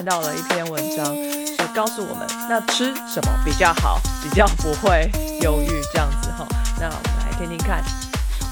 [0.00, 5.10] 看到了一篇文章，是告诉我们那吃什么比较好，比较不会
[5.42, 6.48] 忧郁这样子哈。
[6.80, 7.84] 那我们来听听看。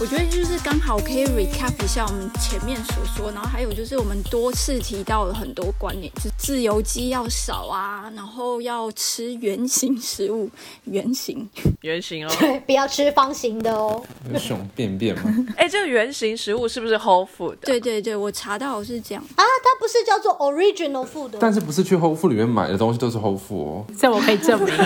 [0.01, 10.48] 我觉得就是刚好可以 recap 一下我们前面所说，然后还有就是我们多次提到了很多观念，就自由基要少啊，然后要吃圆形食物，
[10.84, 11.48] 圆形，
[11.80, 14.01] 圆形哦， 对，不要吃方形的哦。
[14.30, 15.34] 那熊便便吗？
[15.59, 17.56] 哎，这个圆形食物是不是 whole food？
[17.62, 19.42] 对对对，我查到是这样啊，
[19.88, 23.84] 是叫做 original food，但是不是去 Whole Food 里面买的东西都是 Whole Food 哦。
[23.98, 24.73] 这我可以证明。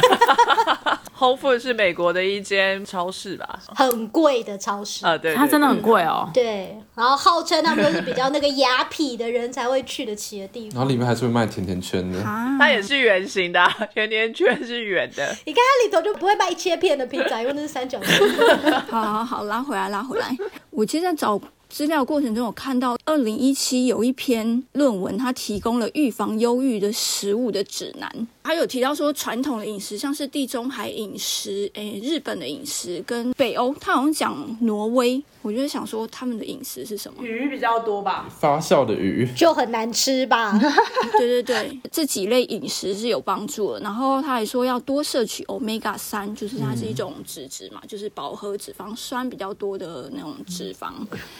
[1.18, 3.60] Whole Food 是美国的一间超市吧？
[3.76, 6.28] 很贵的超市啊，对，它真的很贵哦。
[6.34, 10.78] 对，然后号称他们都是比较那个雅痞的人才会去得起的地方。
[10.78, 12.20] 然后里面还是会卖甜甜圈的，
[12.58, 13.64] 它也是圆形的，
[13.94, 15.24] 甜甜圈是圆的。
[15.44, 18.28] 你看它里头就不会卖切片的披萨，因为那是三角形。
[18.90, 20.36] 好好好，拉回来，拉回来。
[20.70, 21.40] 我其实在找
[21.72, 28.28] 资料过程中，我看到二零一七有一篇论文，它提供了预防忧郁的食物的指南。
[28.42, 37.22] 他有提到说，传统的饮食像是地中海饮食，诶，日本的饮食跟北欧，他好像讲挪威，我就想说他们的饮食是什么？
[37.24, 38.28] 鱼比较多吧？
[38.28, 40.58] 发酵的鱼就很难吃吧？
[41.18, 43.80] 对对对，这几类饮食是有帮助的。
[43.80, 50.92] 然后他还说要多摄取 omega 三，就是它是一种脂质嘛，就是饱和脂肪酸比较多的那种脂肪。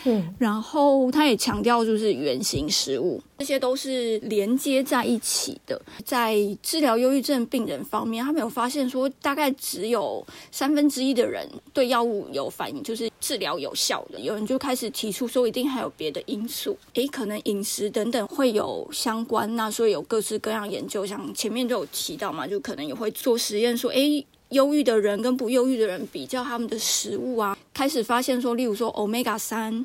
[0.05, 6.92] 嗯，然后他也强调就是原形食物，这些都是连接在一起的，在治疗。
[6.97, 14.21] 忧郁症病人方面，他们有发现说，大概只有三分之一的人对药物有反应，就是治疗有效的。
[14.21, 19.55] 有人就开始提出说，一定还有别的因素，诶，可能饮食等等会有相关。
[19.57, 29.85] 那所以有各式各样研究，像前面就有提到嘛，就可能也会做实验，说，诶，忧郁的人跟不忧郁的人比较他们的食物啊，开始发现说，例如说 omega 三。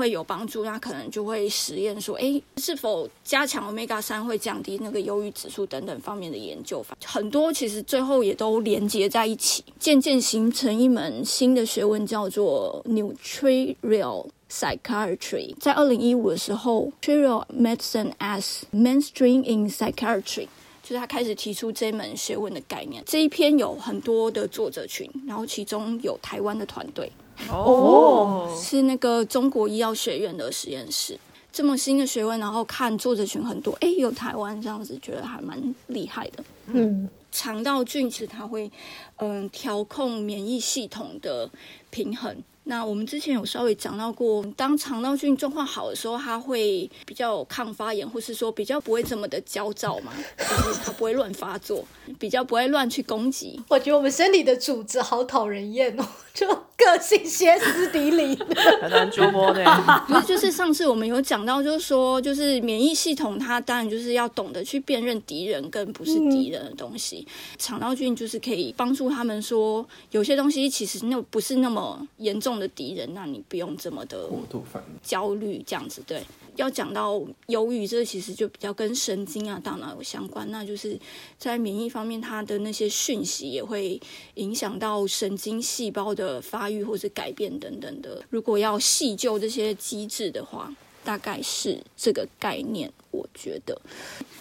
[0.00, 15.54] 会有帮助，那可能就会实验说，哎，是否加强 omega 三会降低那个忧郁指数等等方面的研究，很多其实最后也都连接在一起，渐渐形成一门新的学问，叫做 nutritional psychiatry。
[15.60, 20.48] 在二零一五的时候 t r i a l medicine as mainstream in psychiatry，
[20.82, 23.02] 就是他开始提出这门学问的概念。
[23.04, 27.12] 这一篇有很多的作者群，然后其中有台湾的团队。
[27.48, 31.18] 哦，是那个中国医药学院的实验室，
[31.52, 36.44] 这么新的学问，然后看作者群很多，哎，有台湾这样子，觉得还蛮厉害的。
[36.66, 38.70] 嗯，肠道菌其实它会，
[39.16, 41.48] 嗯，调控免疫系统的
[41.90, 42.36] 平衡。
[42.64, 51.84] 那我们之前有稍微讲到过，当肠道菌状况好的时候，它会比较抗发炎，或是说比较不会这么的焦躁嘛，就是它不会乱发作，
[52.18, 53.60] 比较不会乱去攻击。
[53.68, 58.38] 我觉得我们身体的组织好讨人厌哦， 就个性歇斯底里，
[58.80, 59.64] 很难捉摸的。
[60.06, 67.26] 不是，就是上次我们有讲到，就是说，就是免疫系统它当然就是要懂得去辨认敌人跟不是敌人的东西。
[67.58, 72.59] 肠道菌就是可以帮助他们说，有些东西其实那不是那么严重。
[72.60, 74.62] 的敌人，那你不用这么的过度
[75.02, 76.22] 焦虑，这样子对。
[76.56, 80.48] 要讲到忧郁，这其实就比较跟神经啊、大脑有相关。
[80.50, 80.98] 那就是
[81.38, 83.98] 在免疫方面，它的那些讯息也会
[84.34, 88.22] 影响到神经细胞的发育或者改变等等的。
[88.28, 90.70] 如果要细究这些机制的话，
[91.02, 92.92] 大概是这个概念。
[93.10, 93.80] 我觉得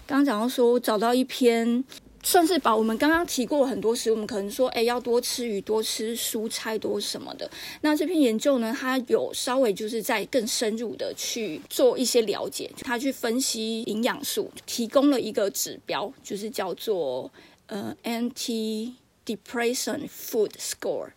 [0.06, 1.86] 刚刚讲到说，我找到一篇。
[2.22, 7.50] 算是把我们刚刚提过很多食物，我们可能说，哎，要多吃鱼，多吃蔬菜，多什么的。
[7.82, 17.32] 那这篇研究呢，它有稍微就是在更深入的去做一些了解，它去分析营养素，提供了一个指标，就是叫做
[17.68, 18.92] 呃 anti
[19.26, 21.10] depression food score。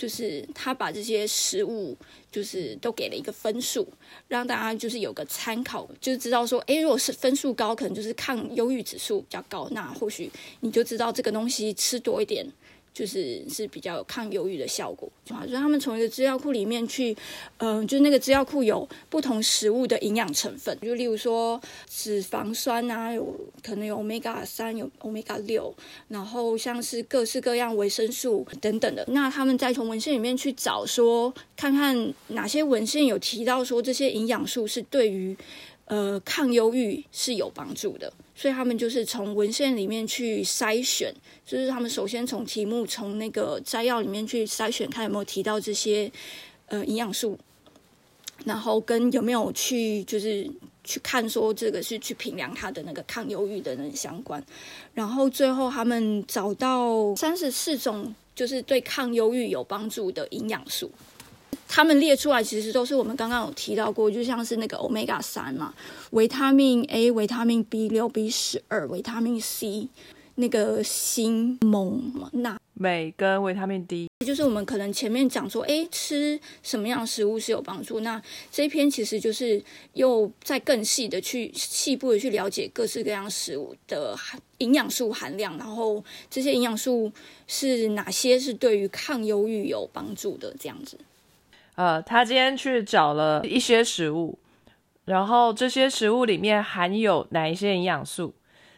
[0.00, 1.94] 就是他把这些食物，
[2.32, 3.86] 就是都给了一个分数，
[4.28, 10.30] 让大家就是有个参考，就是知道说，诶，如果是分数高，可能就是抗忧郁指数比较高，那或许
[10.60, 12.46] 你就知道这个东西吃多一点。
[12.92, 17.16] 就是是比较抗忧郁的效果，就是他们从一个资料库里面去，
[17.58, 25.72] 嗯，就是那个资料库有不同食物的营养成分，就例如说脂肪酸啊，有可能有 omega 三，有 omega 六，
[26.08, 29.04] 然后像是各式各样维生素等等的。
[29.08, 35.36] 那他们再从文献里面去找说，看看哪些文献有提到说这些营养素是对于
[35.86, 38.12] 呃抗忧郁是有帮助的。
[38.40, 41.12] 所以他们就是从文献里面去筛选，
[41.44, 46.10] 就是他们首先从题目从那个摘要里面去筛选，看有没有提到这些
[46.68, 47.38] 呃营养素，
[48.46, 50.50] 然后跟有没有去就是
[50.82, 54.42] 去看说这个是去评量它的那个抗忧郁的那相关，
[54.94, 60.90] 然后最后他们找到三十四种就是对抗忧郁有帮助的营养素。
[61.72, 65.72] 他们列出来其实都是我们刚刚有提到过，就像是那个 omega 三嘛，
[66.10, 69.88] 维他命 A、维他命 B 六、B 十二、维他命 C，
[70.34, 72.58] 那个锌、锰、钠。
[72.74, 78.00] 镁跟维他命 D，就是我们可能前面讲说，哎，吃什么样的食物是有帮助。
[78.00, 78.20] 那
[78.50, 79.62] 这一篇其实就是
[79.92, 87.12] 又再更细的去细部的去了解各式各样食物的含营养素含量，然后这些营养素
[87.46, 90.98] 是哪些是对于抗忧郁有帮助的，这样子。
[91.80, 94.38] 呃，他今天去找了一些食物，
[95.06, 98.34] 然后这些食物里面含有哪一些营养素，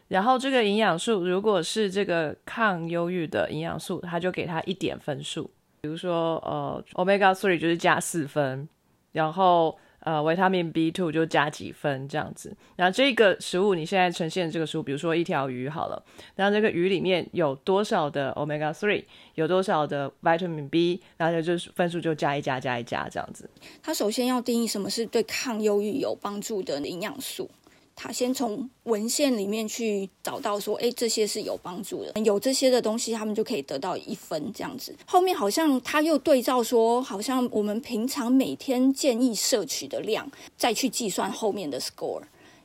[0.07, 5.51] 然后这个营养素如果是这个抗忧郁的营养素，他就给他一点分数。
[5.81, 8.69] 比如说，呃，omega three 就是加四分，
[9.11, 12.55] 然后呃，维他命 B two 就加几分这样子。
[12.77, 16.03] 然后这个食物你现在呈现这个食物，比如说一条鱼好了，
[16.35, 19.05] 然后这个鱼里面有多少的 omega three，
[19.35, 23.49] 有多少的 vitamin B，然后就分数就加一加加一加这样子。
[23.83, 27.51] 它首先要定义什么是对抗忧郁有帮助的营养素。
[27.95, 34.95] 他先从文献里面去找到说，哎，这些是有帮助的，有这些的东西，他们就可以得到一分这样子。
[35.07, 42.23] 后面好像他又对照说，好像我们平常每天建议摄取的量，再去计算后面的 score。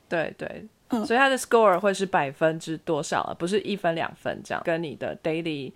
[0.08, 3.34] 对对，嗯所以他的 score 会是百分之多少啊？
[3.34, 5.70] 不是一分两分这样，跟你的 daily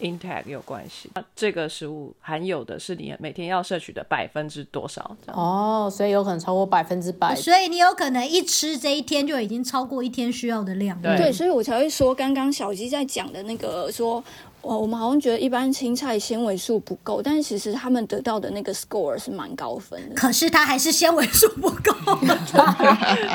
[0.00, 1.10] intake 有关系。
[1.14, 5.16] 那这个食物含有的是你每天要摄取的百分之多少？
[5.24, 5.40] 这样。
[5.40, 7.34] 哦，所以有可能超过百分之百。
[7.34, 11.00] 所以你有可能一吃这一天就已经超过一天需要的量。
[11.00, 14.22] 对对，所以我才会说，刚刚小鸡在讲的那个说，
[14.66, 20.14] 我我们好像觉得一般青菜纤维素不够，但是其实他们得到的那个 score 是蛮高分的。
[20.16, 21.94] 可是它还是纤维素不够。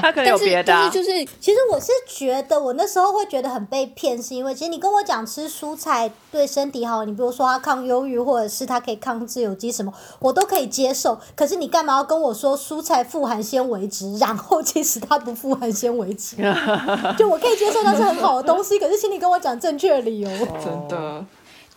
[0.02, 11.18] 它可能有但是别的、啊但是就是其实我是觉得，我那时候会觉得很被骗，是因为其实你跟我讲吃蔬菜对身体好，你比如说它抗忧郁，或者是它可以抗自由基什么，我都可以接受。
[11.36, 16.36] 可是你干嘛要跟我说蔬菜富含纤维质，然后其实它不富含纤维质？
[17.18, 20.30] 就我可以接受它是很好的东西，可是请你跟我讲正确的理由。
[20.30, 21.21] 真的。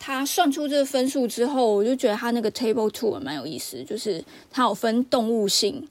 [0.05, 5.83] 他算出这个分数之后，我就觉得他那个 table two 蛮有意思，就是他有分动物性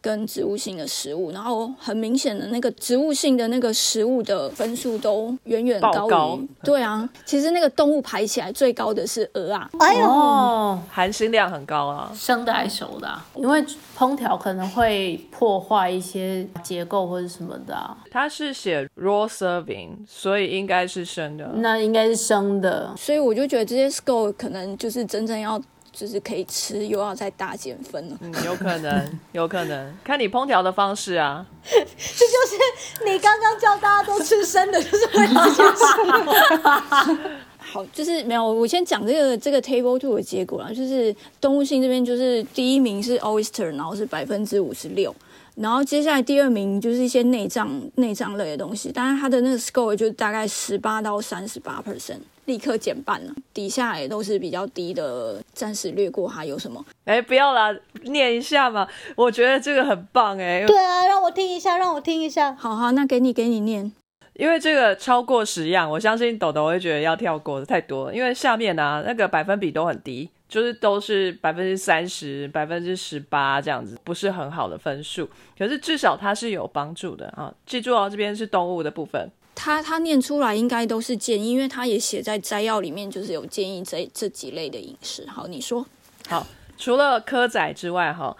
[0.00, 6.10] 跟植物性的食物，然后很明显的那个植物性的那个食物的分数都远远高于。
[6.10, 12.10] 高 对啊，其实那个动物排起来最高的是鹅啊，哎呦，哦，含锌量很高啊。
[12.14, 13.26] 生的还是熟的、啊？
[13.34, 13.64] 因为
[13.96, 21.46] 烹调可能会破坏一些结构或者什么的、啊，它是写 raw serving，所以应该是生的。
[21.56, 22.94] 那应该是生的。
[22.96, 25.60] 所以我就觉得这些 score 可能就是真正要
[25.92, 28.16] 就是可以吃，又要再大减分了。
[28.20, 31.44] 嗯，有可能，有可能，看你烹调的方式啊。
[31.62, 37.20] 这就是你刚刚叫大家都吃生的，就是为了这件事。
[37.72, 45.14] 好，就是没有，我先讲这个这个 table two 的结果啦，就是动物性这边就是第一名是 oyster，然后是百分之五十六，
[45.60, 56.82] 然后接下来第二名就是一些内脏内脏类的东西，当然它的那个 score 就大概十八到三十八 percent，立刻减半了，底下也都是比较低的，暂时略过它有什么。
[57.04, 58.88] 哎，不要啦，念一下嘛。
[59.14, 62.54] 我觉得这个很棒哎，对啊，让我听一下，让我听一下。
[62.54, 63.92] 好好，那给你给你念。
[64.34, 68.14] 因为这个超过十样，我相信豆豆会觉得要跳过的太多了。
[68.14, 75.30] 因为下面呢、啊，那个百分比都很低，就是都是百分之三十、百分之十八这样子，不是很好的分数。
[75.56, 77.54] 可是至少它是有帮助的啊！
[77.64, 79.30] 记住哦，这边是动物的部分。
[79.54, 85.26] 他他念出来应该都是建议，因为他也写在摘要里面，就是有建议这这几类的饮食。
[85.28, 85.86] 好，你说。
[86.28, 88.36] 好，除了蚵仔之外，哈，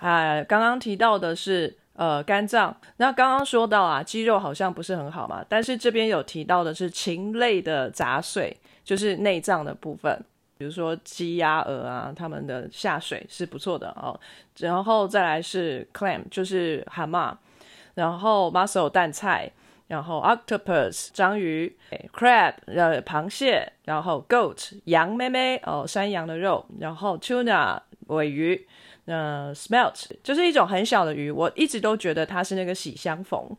[0.00, 2.76] 啊，刚刚提到的是呃肝脏。
[2.96, 10.24] 那刚刚说到啊，肌肉好像不是很好嘛，但是这边有提到的是禽类的杂碎，就是内脏的部分，
[10.64, 14.18] 比如说鸡鸭鹅啊，它们的下水是不错的哦。
[14.56, 17.36] 然后再来是 clam，就是蛤蟆，
[17.92, 19.52] 然后 mussel 蛋菜。
[19.88, 21.76] 然后 octopus 章鱼
[22.14, 25.58] ，crab 呃螃蟹，然后 goat 羊妹妹。
[25.66, 28.66] 哦山羊的肉，然后 tuna 尾鱼，
[29.04, 33.54] 呃 smelt 就是一种很小的鱼，我一直都觉得它是那个喜相逢，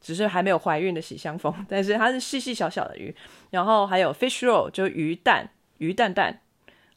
[0.00, 3.14] 只是还没有怀孕的喜相逢，但是它是细细小小的鱼。
[3.50, 5.48] 然后还有 fish roll 就鱼蛋
[5.78, 6.40] 鱼蛋蛋。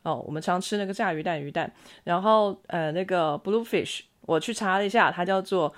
[0.04, 1.72] 哦，我们常吃那个炸鱼蛋鱼蛋。
[2.04, 5.74] 然后呃那个 bluefish 我去查了一下，它叫做。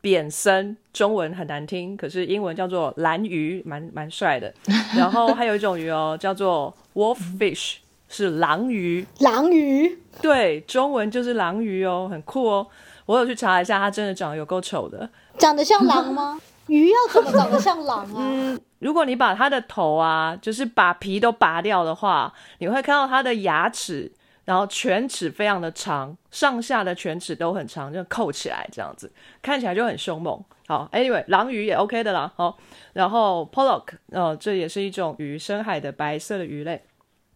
[0.00, 4.54] 扁身，中文很难听，可是英文叫做蓝鱼，蛮蛮帅的。
[4.96, 9.04] 然后还有一种鱼哦，叫做 wolf fish，是狼鱼。
[9.18, 12.64] 狼鱼，对，中文就是狼鱼哦，很酷哦。
[13.06, 15.10] 我有去查一下，它真的长得有够丑的。
[15.36, 16.40] 长得像狼吗？
[16.68, 18.14] 鱼要怎么长得像狼啊？
[18.16, 24.12] 嗯，如果你把它的头啊，就是把皮都拔掉的话，你会看到它的牙齿，
[24.44, 30.42] 然后犬齿非常的长，上下的犬齿都很长，就扣起来这样子，看起来就很凶猛。
[30.66, 32.30] 好，Anyway，狼鱼也 OK 的啦。
[32.36, 32.58] 好，
[32.92, 36.84] 然后 pollock，呃，这也是一种鱼，深海的白色的鱼类。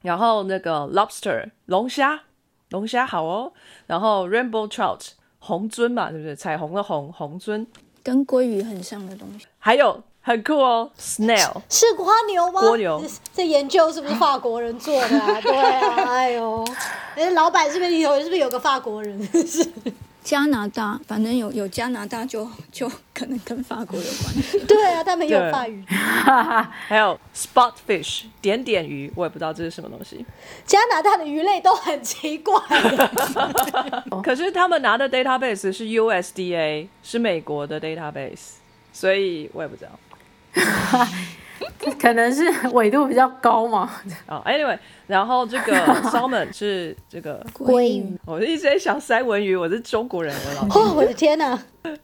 [0.02, 2.24] 然后那个 lobster，龙虾，
[2.70, 3.52] 龙虾好哦。
[3.86, 6.36] 然后 rainbow trout，红鳟嘛，对不对？
[6.36, 7.66] 彩虹的红，红鳟。
[8.02, 9.46] 跟鲑鱼很像的东西。
[9.58, 12.60] 还有很酷哦，snail，是蜗牛吗？
[12.62, 13.02] 蜗牛
[13.34, 15.40] 这研究是不是法国人做的啊？
[15.40, 16.64] 对啊，哎呦，
[17.16, 19.22] 哎，老板是不是里头是不是有个法国人？
[19.46, 19.66] 是，
[20.22, 24.58] 加拿大，反正有有加拿大就就可能跟法国有关系。
[24.66, 25.84] 对啊，他们有法语。
[25.88, 30.24] 还有 spot fish，点点鱼，我也不知道这是什么东西。
[30.64, 32.54] 加拿大的鱼类都很奇怪。
[34.22, 38.52] 可是他们拿的 database 是 USDA，是美国的 database，
[38.92, 39.90] 所以我也不知道。
[42.00, 43.90] 可能是纬度比较高嘛。
[44.26, 45.72] 哦、a n y w a y 然后这个
[46.10, 48.18] salmon 是这个，鲑鱼。
[48.24, 50.62] 我一直在想三文鱼，我是中国人，我老。
[50.74, 51.58] 哦，我的天哪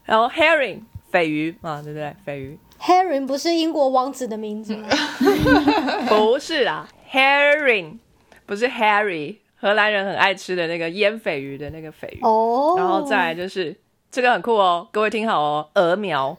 [0.05, 2.15] 然后 herring 鲱鱼啊，对不对？
[2.25, 4.87] 鲱鱼 herring 不是英国王子的名字吗？
[6.07, 7.97] 不是啊，herring
[8.45, 12.19] 不是 Harry，荷兰人很爱吃的那个腌鲱鱼的那个鲱鱼。
[12.21, 13.75] 哦，然后再来就是
[14.11, 16.37] 这个很酷哦，各位听好哦，鹅苗哈，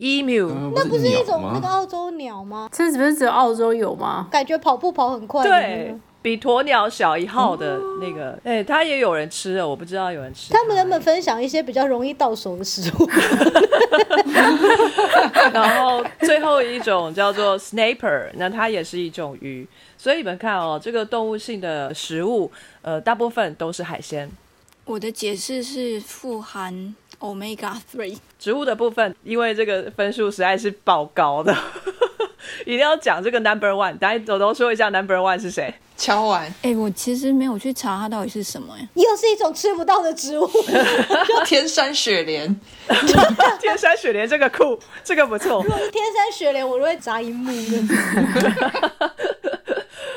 [0.00, 1.68] emu 呃那不是一种那个？
[1.68, 2.68] 澳洲鸟吗？
[2.72, 4.26] 这不是只有澳洲有吗？
[4.30, 5.44] 感觉跑步跑很快。
[5.44, 10.52] 对比鸵鸟小一号的那个，哎、它也有人吃的，我不知道有人吃。
[10.52, 13.08] 他们能不能分享一些比较容易到手的食物？
[15.52, 19.66] 然后最后一种叫做 snapper，那它也是一种鱼。
[19.96, 22.50] 所以你们看哦，这个动物性的食物，
[22.82, 24.30] 呃，大部分都是海鲜。
[24.84, 28.18] 我的解释是富含 omega three。
[28.38, 31.54] 植物的部分，因为这个分数实在是爆高的，
[32.66, 33.96] 一定要讲这个 number one。
[33.98, 35.72] 大家都都说一下 number one 是谁？
[35.96, 38.88] 敲完哎、我其实没有去查它到底是什么哎。
[38.94, 40.50] 又是一种吃不到的植物。
[41.44, 42.58] 天山雪莲，
[43.60, 45.62] 天山雪莲这个酷，这个不错。
[45.62, 49.12] 天山雪莲，我都会砸一幕的。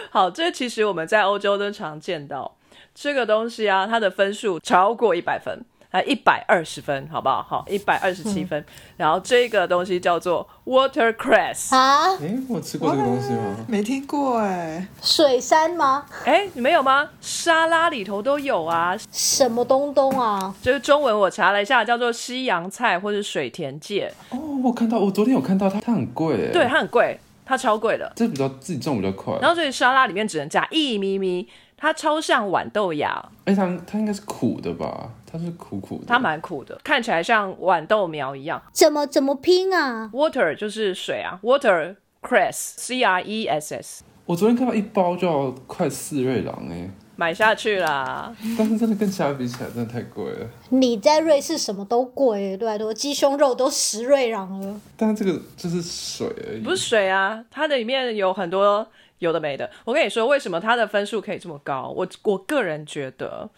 [0.10, 2.56] 好，这其实我们在欧洲都常见到
[2.96, 7.44] 这个东西啊，它的分数超过一百分，啊，一百二十分，好不好？
[7.44, 8.66] 好，一百二十七分。
[8.98, 13.56] 然后这个东西叫做 watercress，啊，哎，我吃过这个东西吗？
[13.68, 16.04] 没听过哎，水杉吗？
[16.26, 17.08] 哎，你们有吗？
[17.22, 18.98] 沙拉里头都有啊。
[19.12, 20.56] 什么东东啊？
[20.64, 26.52] 就是中文我查了一下，叫做西洋菜或者水田芥，哦，我看到，我昨天有看到它，它很贵哎。
[26.52, 28.12] 对，，它很贵，它超贵的。
[28.16, 29.38] 这比较自己种比较快。
[29.40, 31.48] 然后所以沙拉里面只能加一咪咪，
[31.78, 35.12] 它超像豌豆芽，哎，它它应该是苦的吧？
[35.34, 36.06] 它是苦苦的。
[36.06, 38.62] 它蛮苦的，看起来像豌豆苗一样。
[38.72, 48.32] 怎么怎么拼啊？Water 就是水啊，water cress，C R E S S，我昨天看到一包就要快四瑞郎哎，买下去啦。
[48.56, 50.48] 但是真的跟其他比起来，真的太贵了。
[50.70, 52.78] 你在瑞士什么都贵，对吧？
[52.78, 54.80] 对，鸡胸肉都十瑞郎了。
[54.96, 56.62] 但是这个就是水而已。
[56.62, 58.88] 不是水啊，它的里面有很多
[59.20, 59.70] 有的没的。
[59.84, 61.94] 我跟你说，为什么它的分数可以这么高？
[61.96, 63.50] 我我个人觉得，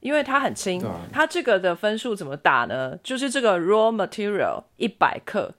[0.00, 2.96] 因为它很轻啊，它这个的分数怎么打呢？
[3.02, 5.54] 就是这个 raw material 一百克，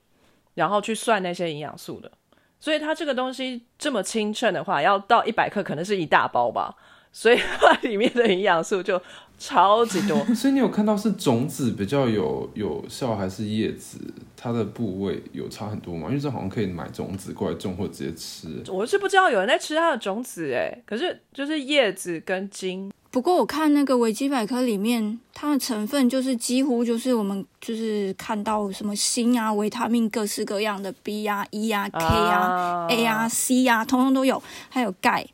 [0.53, 2.12] 然后去算那些营养素的。
[2.60, 6.75] 所以它这个东西这么轻称的话，要到一百克可能是一大包吧。
[7.12, 9.01] 所以它 里面的营养素就
[9.39, 10.24] 超级多。
[10.36, 13.98] 所以你有看到是种子比较有有效，还是叶子
[14.38, 16.08] 它的部位有差很多吗？
[16.10, 18.72] 因为这好像可以买种子过来种，或者直接吃。
[18.72, 35.25] 我是不知道有人在吃它的种子哎，可是就是叶子跟茎不过我看那个维基百科里面，它的成分就是几乎就是我们就是看到什么锌啊、维他命各式各样的 B 啊、E 啊、K 啊、啊 A 啊、C 啊，通通都有，还有钙，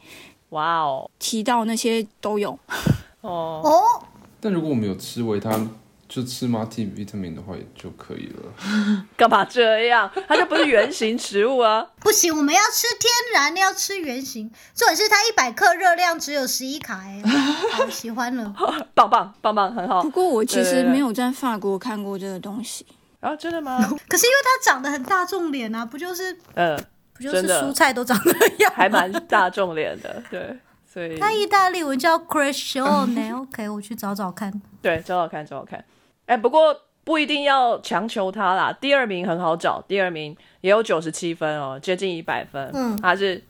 [0.50, 1.10] 哇哦。
[1.20, 2.58] 提到那些都有。
[3.20, 3.82] 哦， 哦，
[4.39, 5.51] 但如果我们有吃维他，
[6.15, 9.03] 就吃 multivitamin 的话，也就可以了。
[9.17, 10.10] 干嘛这样？
[10.29, 11.86] 它就不是原型食物啊！
[12.00, 14.50] 不行，我们要吃天然的，要吃原形。
[14.74, 17.22] 重点是它一百克热量只有十一卡， 哎，
[17.74, 18.55] 好喜欢了。
[18.93, 20.10] 棒棒棒棒，很好不。
[20.10, 22.86] 过我其实没有在法国看过这个东西。
[23.19, 23.77] 啊，真的吗？
[24.07, 26.81] 可是因为它长得很大众脸啊，不就是嗯，
[27.13, 28.77] 不就是蔬菜都长那样吗？
[28.77, 30.57] 还蛮大众脸的，对，
[30.89, 33.36] 所以它意大利文叫 crescione。
[33.36, 34.62] OK，我去找找看。
[34.81, 35.84] 对，找找看，找找看。
[36.25, 38.72] 哎，不过不一定要强求他啦。
[38.82, 42.72] 第二名很好找，第二名也有九十七分哦，接近一百分。
[42.74, 43.44] 嗯他是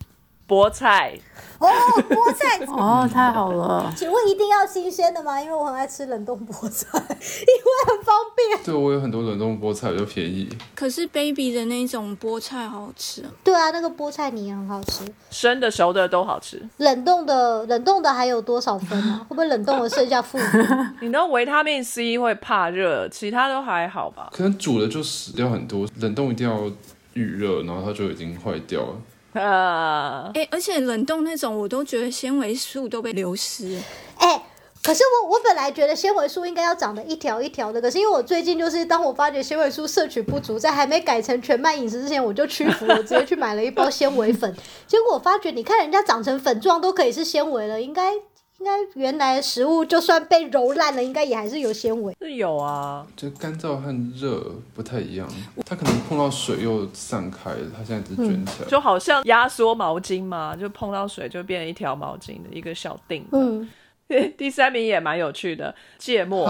[0.48, 1.18] 菠菜，
[1.58, 1.68] 哦，
[2.08, 5.42] 菠菜， 哦，太好了，请问一定要新鲜的吗？
[5.42, 8.64] 因为我很爱吃冷冻菠菜，因为很方便。
[8.64, 13.26] 对我有很多冷冻菠菜比较便宜，可是 baby 的那种菠菜好好吃哦。
[13.44, 15.04] 对啊，那个菠菜泥也很好吃。
[15.32, 16.62] 生的熟的都好吃。
[16.78, 19.22] 冷冻的冷冻的还有多少分啊？
[19.28, 20.38] 会不会冷冻的剩下负？
[21.02, 24.30] 你知道维他命 C 会怕热，其他都还好吧？
[24.32, 26.72] 可能煮了就死掉很多，冷冻一定要
[27.14, 28.96] 预热，然后它就已经坏掉了。
[29.36, 33.78] 呃，哎、而且冷冻那种我都觉得纤维素都被流失。
[34.18, 34.42] 哎、
[34.82, 44.56] 可是我我本来觉得纤维素应该要长得一条一条的，可是因为我最近就是当我发觉纤维素摄取不足，在还没改成全麦饮食之前，我就屈服了，直接去买了一包纤维粉。
[44.88, 48.14] 结果我发觉，你看人家长成粉状都可以是纤维了，应该
[48.60, 52.16] 应该原来食物就算被揉烂了，应该也还是有纤维。
[52.20, 54.44] 是有啊，就干燥和热
[54.74, 55.28] 不太一样，
[55.66, 58.68] 它可能碰到水又散开了，它现在只是卷起来。
[58.68, 63.26] 就好像压缩毛巾嘛，就碰到水就变成一条毛巾的一个小锭。
[63.32, 63.70] 嗯，
[64.38, 66.50] 第三名也蛮有趣的，芥末。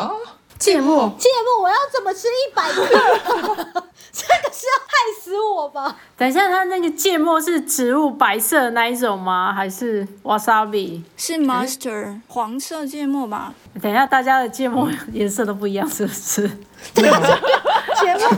[0.57, 2.85] 芥末芥末我要怎么吃一百克？
[4.11, 5.97] 这个是要害死我吧？
[6.17, 9.53] 等一下，它那个芥末是植物白色的那一种吗？
[9.53, 11.01] 还是 wasabi？
[11.17, 13.53] 是 Master 黄色芥末吧？
[13.81, 16.49] 等一下，大家的芥末颜色都不一样，是不是？
[16.93, 18.29] 芥末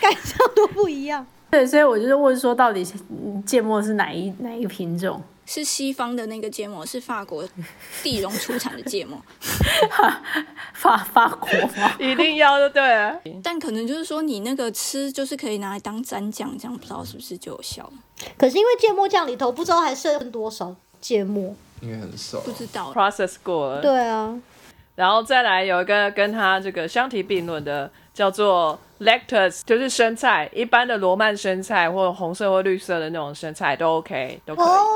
[0.00, 1.26] 感受都不一样。
[1.50, 2.82] 对，所以我就是问说，到底
[3.44, 5.22] 芥末是哪一哪一个品种？
[5.52, 7.44] 是西方的那个芥末，是法国
[8.04, 9.20] 地荣出产的芥末，
[10.74, 11.92] 法法国吗？
[11.98, 13.20] 一定要的对了。
[13.42, 17.92] 但可能就是说你那个吃就是可以拿来当蘸酱，这样不知道是不是就有效？
[18.38, 21.52] 可是因为芥末酱里头不知道还剩多少芥末。
[21.80, 22.38] 应该很少。
[22.42, 22.92] 不知道。
[22.94, 24.38] process 过了，对啊，
[24.94, 34.66] 然后再来有一个跟它这个相提并论的，叫做 lettuce，就是生菜，一般的罗曼生菜或者红色或绿色的那种生菜都 OK，都可以。
[34.66, 34.86] 哦，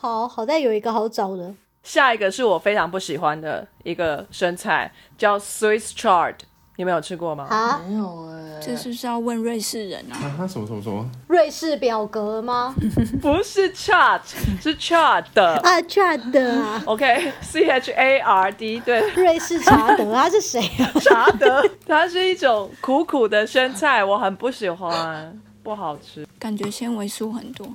[0.00, 1.52] 好好在有一个好找的。
[1.82, 6.34] 下一个是我非常不喜欢的一个生菜，叫 Swiss chard，
[6.76, 7.48] 你们有吃过吗？
[7.50, 10.14] 啊，没有哎、这是不是要问瑞士人啊？
[10.22, 11.04] 啊，它什么什么什么？
[11.26, 12.72] 瑞士表格吗？
[13.20, 14.20] 不是 chard，
[14.60, 15.56] 是 chard 的。
[15.56, 20.92] 啊，查德啊，OK，C H A R D，对，瑞士查德，他是谁啊？
[21.00, 26.24] 查德，它是一种苦苦的生菜，我很不喜欢，不好吃。
[26.38, 27.66] 感觉纤维素很多，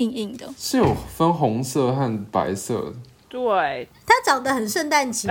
[0.00, 0.48] 硬硬的。
[0.56, 2.92] 是有分红色和白色，
[3.28, 5.28] 对，它长得很圣诞节，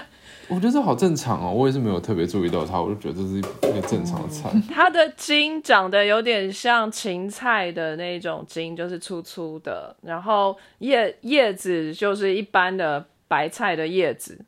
[0.48, 1.52] 我觉得这好正常哦。
[1.52, 4.50] 我也是没有特别注意到它，我就觉得这是一个正常的菜。
[4.72, 14.38] 它的茎长得有点像芹菜的那种茎，就是粗粗的，然后叶叶子就是一般的白菜的叶子，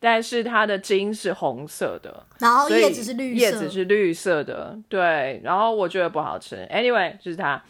[0.00, 5.40] 但是它的茎是红色的，然后叶子是绿色，叶子是绿色的，对。
[5.44, 7.62] 然后我觉得不好吃，anyway 就是它，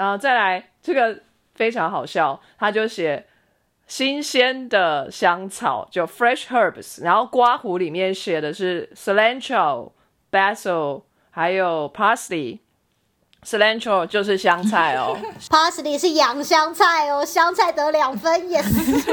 [0.00, 1.20] 然后再来这个
[1.54, 3.26] 非常好笑，他就写
[3.86, 9.92] 新鲜的香草，就 fresh herbs，然后刮胡里面写的是 cilantro、
[10.32, 12.60] basil，还有 parsley。
[13.46, 15.16] Cilantro 就是香菜哦
[15.48, 18.64] parsley 是洋香菜哦，香菜得两分，yes。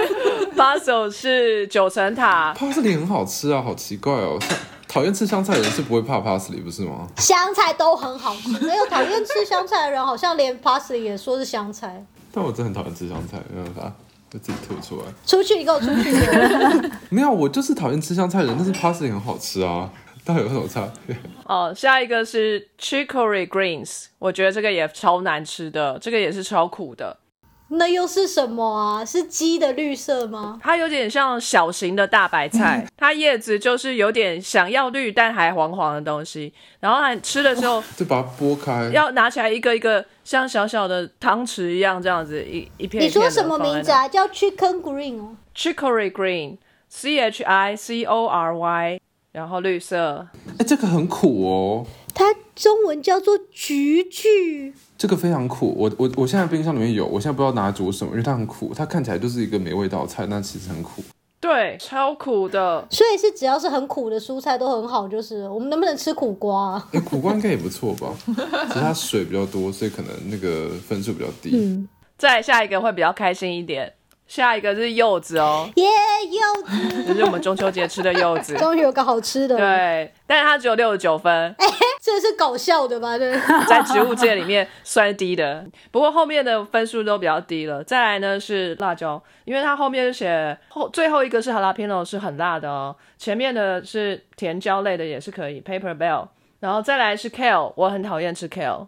[0.55, 4.37] basil 是九层塔，parsley 很好吃啊，好奇怪哦。
[4.39, 7.07] 像讨厌吃香菜的人是不会怕 parsley 不是吗？
[7.17, 12.03] 香菜都很好吃，没有讨厌吃香菜的人，好像连 parsley 也说是香菜。
[12.31, 13.93] 但我真的很讨厌吃香菜，没办法，
[14.29, 15.05] 就自己吐出来。
[15.25, 16.11] 出去，你给我出去！
[17.09, 19.89] 没有，我就是讨厌吃香菜的人，但是 parsley 很好吃啊，
[20.27, 21.15] 到底有什么差别？
[21.45, 27.17] 哦，下一个是 chicory greens，我觉得这个也超难吃的，这个也是超苦的。
[27.69, 29.03] 那又是什么啊？
[29.03, 30.57] 是鸡的绿色吗？
[30.63, 38.89] 它有点像小型的大白菜， 它叶子就是有点想要绿但还黄黄的东西，然后它吃的时候 就把它剥开。
[38.93, 44.07] 要拿起来一个一个像小小的汤匙一样这样子一一片一片你说什么名字啊？
[44.07, 45.35] 叫 chicken green 哦。
[45.53, 50.27] ？Chicory green，C H I C O R Y，然后绿色。
[50.57, 54.73] 哎、这个很苦哦，它中文叫做菊苣。
[54.97, 55.73] 这个非常苦。
[55.77, 58.73] 我我我现在冰箱里面有，我现在不知道拿来煮什么，因为它很苦。
[58.75, 61.03] 它看起来就是一个没味道的菜，但其实很苦。
[61.39, 62.83] 对，超苦的。
[62.89, 66.87] 所以是只要是很苦的蔬菜都很好，就是我们能不能吃苦瓜、啊？
[66.93, 68.11] 哎、苦瓜应该也不错吧？
[68.25, 71.51] 只是它水比较多，所以可能那个分数比较低。
[71.53, 71.87] 嗯，
[72.17, 73.93] 再下一个会比较开心一点，
[74.27, 78.55] 下一个是柚子哦，耶、柚子，这是我们中秋节吃的柚子。
[78.59, 81.55] 终于有个好吃的。，对，但是它只有六十九分，
[82.01, 83.17] 这是搞笑的吧？
[83.17, 83.31] 对。
[83.67, 85.65] 在植物界里面算低的。
[85.91, 87.83] 不过后面的分数都比较低了。
[87.83, 96.27] 再来呢是辣椒，因为它后面就写后最后一个是 jalapeno 是很辣的哦，前面的是甜椒类的也是可以，pepper bell，
[96.59, 98.87] 然后再来是 kale，我很讨厌吃 kale。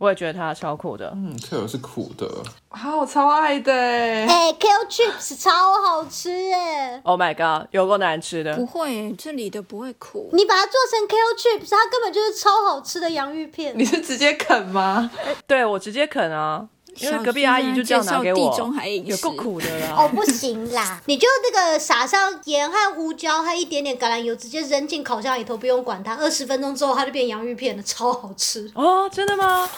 [0.00, 1.12] 我也觉得它超酷的。
[1.14, 2.26] 嗯，kale 是苦的，
[2.70, 5.50] 啊，我超爱的哎，哎、k a l e chips 超
[5.82, 8.64] 好吃哎！Oh my god，有够难吃的不。
[8.64, 10.30] 会耶，这里的不会苦。
[10.32, 13.84] 你把它做成 kale chips，它根本就是超好吃的洋芋片你。
[13.84, 15.10] 是直接啃吗？
[15.46, 16.66] 对我直接啃啊，
[17.00, 21.00] 因为隔壁阿姨就这样拿给我地中海饮，食有够苦的啦哦，不行啦！
[21.06, 28.70] 你就那个撒上盐和胡椒和一点点橄榄油，直接扔进烤箱里头，不用管它，二十分钟之后它就变洋芋片了，超好吃。
[28.74, 29.68] 哦，真的吗？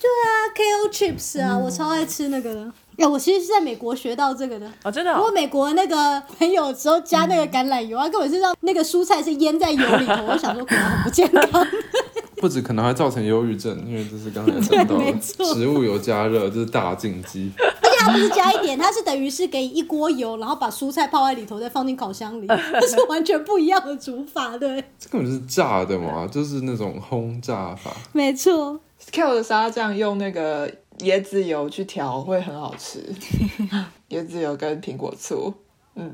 [0.00, 2.72] 对啊，kale chips 啊，我超爱吃那个的。
[2.98, 4.70] 哎、我其实是在美国学到这个的。
[4.82, 5.32] 哦，真的、不过哦。
[5.32, 11.66] 美国那个朋友之后加那个橄榄油，他根本是让那个蔬菜是腌在油里头，我想说可能很不健康。
[12.40, 14.98] 不止可能还造成忧郁症，因为这是刚才讲到
[15.54, 17.52] 食物油加热，这是大禁忌。
[17.58, 22.46] 而且它不是加一点，它是等于是给一锅油，然后把蔬菜泡在里头，再放进烤箱里，
[22.80, 27.90] 这是完全不一样的煮法，对，这根本是炸的嘛，就是那种轰炸法。
[28.12, 28.80] 没错。
[29.12, 33.02] Kale 的沙拉酱用那个椰子油去调会很好吃，
[34.10, 35.54] 椰子油跟苹果醋。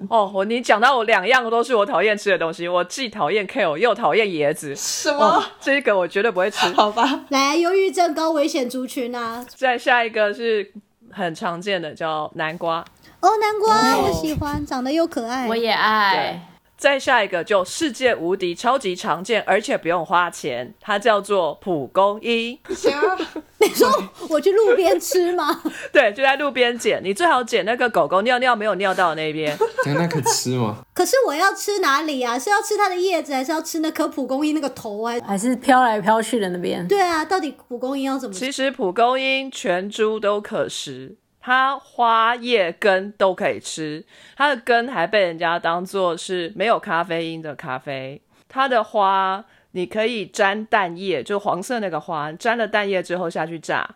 [0.08, 4.74] 哦，我你讲到我两样都是我讨厌吃的东西，我既讨厌 kale 又讨厌椰子。
[4.76, 5.24] 什么？
[5.24, 6.66] 哦，这个我绝对不会吃。
[6.74, 9.44] 好吧，来，忧郁症高危险族群啊！
[9.48, 10.72] 再下一个是
[11.10, 12.84] 很常见的叫南瓜，
[13.20, 15.46] 哦，南瓜哦我喜欢，长得又可爱。
[15.48, 16.53] 我也爱。
[16.84, 22.58] 再下一个就世界无敌超级常见，而且不用花钱，它叫做蒲公英。
[22.76, 23.16] 行啊，
[23.58, 23.88] 你说
[24.28, 25.62] 我去路边吃吗？
[25.90, 29.56] 对，就在路边捡，你最好捡那个狗狗尿尿没有尿到的那边。
[29.86, 30.76] 那那可以吃吗？
[30.92, 32.38] 可是我要吃哪里啊？
[32.38, 35.06] 是要吃它的叶子，还是要吃那颗蒲公英那个头？
[35.06, 38.40] 还还是飘来飘去的那边，对啊，到底蒲公英要怎么吃？
[38.44, 44.02] 其实蒲公英全株都可食，它花叶根都可以吃，
[44.34, 48.18] 它的根还被人家当做是没有咖啡因的咖啡。
[48.48, 53.86] 它的花你可以沾蛋液，就黄色那个花，沾了蛋液之后下去炸，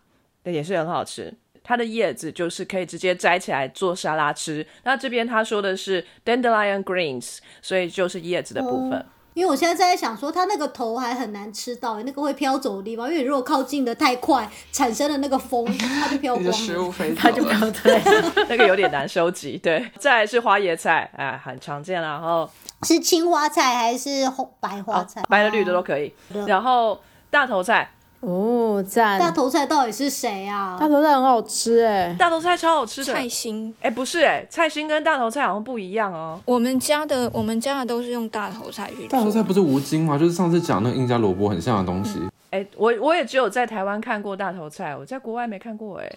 [0.45, 1.33] 也是很好吃。
[1.65, 4.67] 它的叶子就是可以直接摘起来做沙拉吃。
[4.83, 9.07] 那这边他说的是 dandelion greens，所以就是叶子的部分。
[9.39, 16.67] 因为我现在在想说，它那个头还很难吃到，那个会飘走的地方，因为你如果靠近的太快，产生了那个风，它就飘你 的光了。
[16.67, 18.03] 食物飞走它就不要对。
[18.49, 19.57] 那个有点难收集。
[19.57, 22.09] 对，再来是花椰菜，哎，很常见啦。
[22.09, 22.51] 然后
[22.83, 25.23] 是青花菜还是红白花菜？
[25.29, 26.13] 白的、绿的都可以。
[26.45, 27.89] 然后大头菜，
[28.21, 29.19] 哦，赞！
[29.19, 30.77] 大头菜到底是谁啊？
[30.79, 33.13] 大头菜很好吃哎，大头菜超好吃的。
[33.13, 36.41] 菜心，哎，不是哎，菜心跟大头菜好像不一样哦。
[36.45, 39.07] 我们家的我们家的都是用大头菜去。
[39.07, 40.19] 大头菜不是无筋吗？
[40.19, 42.19] 就是上次讲那个印加萝卜很像的东西，
[42.51, 46.13] 哎，我我也只有在台湾看过大头菜，我在国外没看过哎。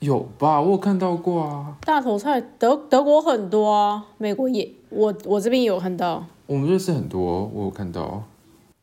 [0.00, 0.60] 有吧？
[0.60, 1.76] 我有看到过啊。
[1.82, 6.24] 大头菜德德国很多啊，美国也，我我这边有看到。
[6.46, 8.22] 我们瑞士很多，我有看到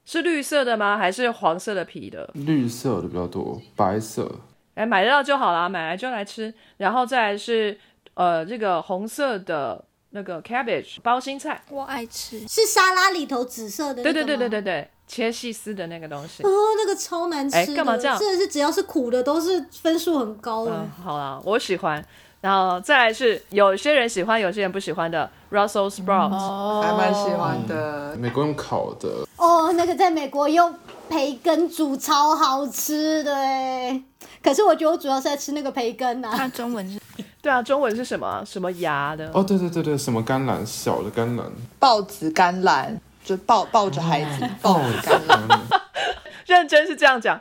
[0.10, 0.98] 是绿色的吗？
[0.98, 2.28] 还是黄色的皮的？
[2.34, 4.28] 绿色的比较多，白色。
[4.74, 6.52] 哎，买得到就好啦，买来就来吃。
[6.78, 7.78] 然后再来是
[8.16, 16.42] 呃这个红色的那个 cabbage 包心菜，我爱吃，是沙拉里头紫色的那个对对对对对对，切细丝的那个东西。
[16.42, 20.72] 哦，那个超难吃的，哎干嘛这样真的是只要是苦的都是分数很高的。
[20.72, 22.04] 嗯，好啦，我喜欢。
[22.42, 28.16] 然后再来是有些人喜欢，有些人不喜欢的 Russell sprout，、哦还蛮喜欢的。
[28.18, 30.74] 美国用烤的，哦，那个在美国用
[31.10, 34.02] 培根煮超好吃的哎，
[34.42, 36.48] 可是我觉得我主要是在吃那个培根它啊。
[36.48, 37.00] 中文是
[37.42, 38.42] 对啊，中文是什么啊？
[38.46, 39.30] 什么芽的？
[39.34, 41.46] 哦，对对对对，什么甘蓝，小的甘蓝，
[41.78, 45.60] 抱子甘蓝，就抱抱着孩子，抱子甘蓝。
[46.48, 47.40] 认真是这样讲。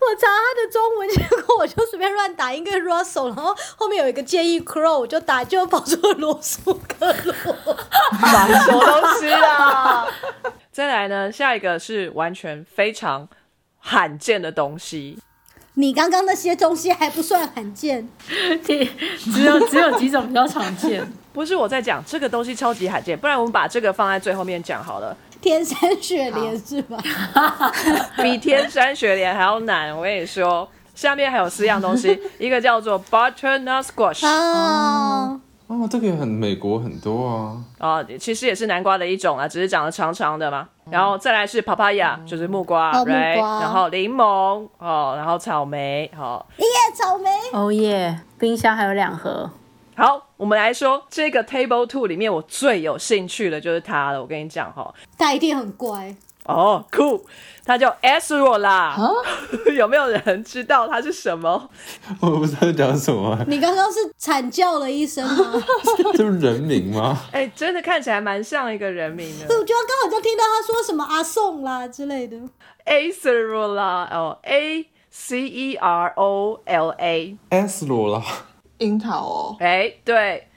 [0.00, 7.34] 我查他的中文，结果我就随便乱打一个 Russell，然后后面有一个建议 Crow，我就打就跑出了罗素克罗。
[7.34, 10.06] 什么东西啊？
[10.70, 13.28] 再来呢，下一个是完全非常
[13.78, 15.18] 罕见的东西，
[15.74, 18.08] 你刚刚那些东西还不算罕见，
[18.64, 21.06] 只有只有几种比较常见。
[21.32, 25.16] 不是我在讲这个东西超级罕见，不然我们把这个放在最后面讲好了。
[25.42, 26.96] 天山雪莲是吧？
[28.22, 30.66] 比天山雪莲还要难，我跟你说。
[30.94, 37.56] 下面还有四样东西， 一个叫做 butternut squash 哦，哦，这个也很美国很多啊。
[37.78, 40.68] 啊、其实也是南瓜的一种啊，只是长得长长的嘛。
[40.90, 43.38] 然后再来是 papaya，就是木瓜哦，right？
[43.38, 47.30] 瓜然后柠檬，哦，然后草莓，好、耶，草莓。
[47.54, 49.50] 哦耶，冰箱还有两盒。
[49.94, 54.20] 好，我们来说这个 table two 里面我最有兴趣的就是他了。
[54.20, 56.14] 我跟你讲哈，它一定很乖。
[56.44, 57.24] 哦，酷，
[57.64, 58.96] 他叫 a s r o 啦。
[59.76, 61.70] 有没有人知道他是什么？
[62.20, 65.62] 我不知道在讲什么，你刚刚是惨叫了一声吗？
[66.16, 67.16] 这是人名吗？
[67.30, 69.44] 哎，真的看起来蛮像一个人名的。
[69.44, 72.36] 我觉得刚好就听到他说什么阿宋啦之类的。
[72.86, 77.36] acerola 哦，A C E R O L A。
[77.50, 78.24] S 罗啦，
[78.78, 80.48] 樱桃哦，哎，对，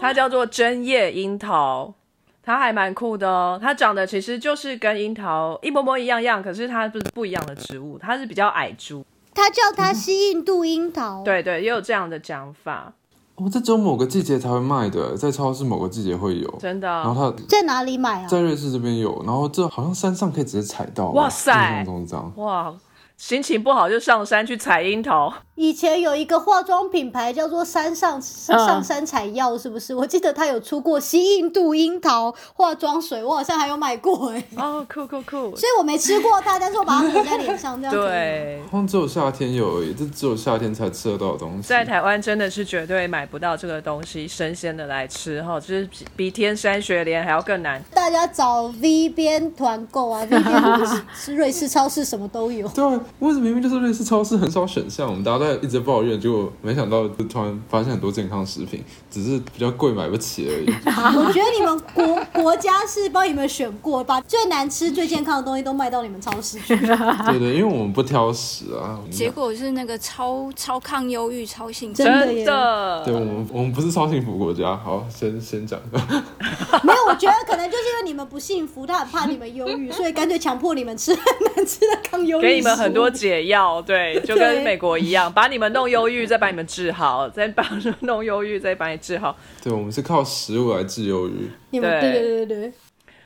[0.00, 1.94] 它叫做针叶樱桃，
[2.42, 3.58] 它还蛮酷的哦。
[3.60, 9.04] 它长得其实就是跟樱桃一模模一样样，可是它不是不一样的植物，它是比较矮株。
[9.32, 12.92] 它叫它西印度樱桃。，对对，也有这样的讲法，
[13.34, 16.48] 哦，这只有某个季节才会卖的，在超市某个季节会有。
[16.60, 16.86] 真的。
[16.86, 18.28] 然后它在哪里买啊？
[18.28, 21.08] 在瑞士这边有，然后这好像山上可以直接采到。
[21.10, 22.32] 哇塞印象中这样。
[22.36, 22.72] 哇，
[23.16, 25.32] 心情不好就上山去采樱桃。
[25.54, 29.94] 以前有一个化妆品牌叫做山上上山采药，是不是？
[29.94, 35.54] 我记得它有出过西印度樱桃化妆水，我好像还有买过哎、哦，酷酷酷！
[35.54, 41.68] 所以我没吃过它，但是我把它抹在脸上，这样对，好像只有夏天有而已，这只有夏天才吃得到的东西。
[41.68, 47.80] 在台湾真的是绝对买不到这个东西生鲜的来吃哈，就是比比天山雪莲还要更难。
[47.94, 52.66] 大家找 V 边团购啊，V 边是是瑞士超市什么都有。
[52.70, 60.66] 对啊，为什么明明就是瑞士超市很少选项，我们大家都在一直抱怨，结果没想到就突然发现很多健康食品，只是比较贵买不起而已。
[61.18, 66.76] 我觉得你们国国家是帮你们选过，把最难吃、最健康的东西都卖到你们超市去。
[66.76, 68.98] 对对，因为我们不挑食啊。
[69.10, 72.06] 结果是那个超超抗忧郁、超幸福真。
[72.06, 74.76] 的耶真的，对我们我们不是超幸福国家。
[74.76, 75.80] 好，先先讲。
[76.82, 81.24] 没有，我觉得可能就是因为你们不幸福，他很怕你们忧郁，所以干脆强迫你们吃很
[81.56, 82.42] 难吃的抗忧郁。
[82.42, 83.10] 给你们很多。
[83.14, 87.64] 解药，对， 就跟美国一样，把你们弄忧郁，再把你们治好，再把
[88.00, 89.36] 弄忧郁，再把你治好。
[89.62, 91.50] 对，我们是靠食物来治忧郁。
[91.70, 92.72] 你们对对对对对对，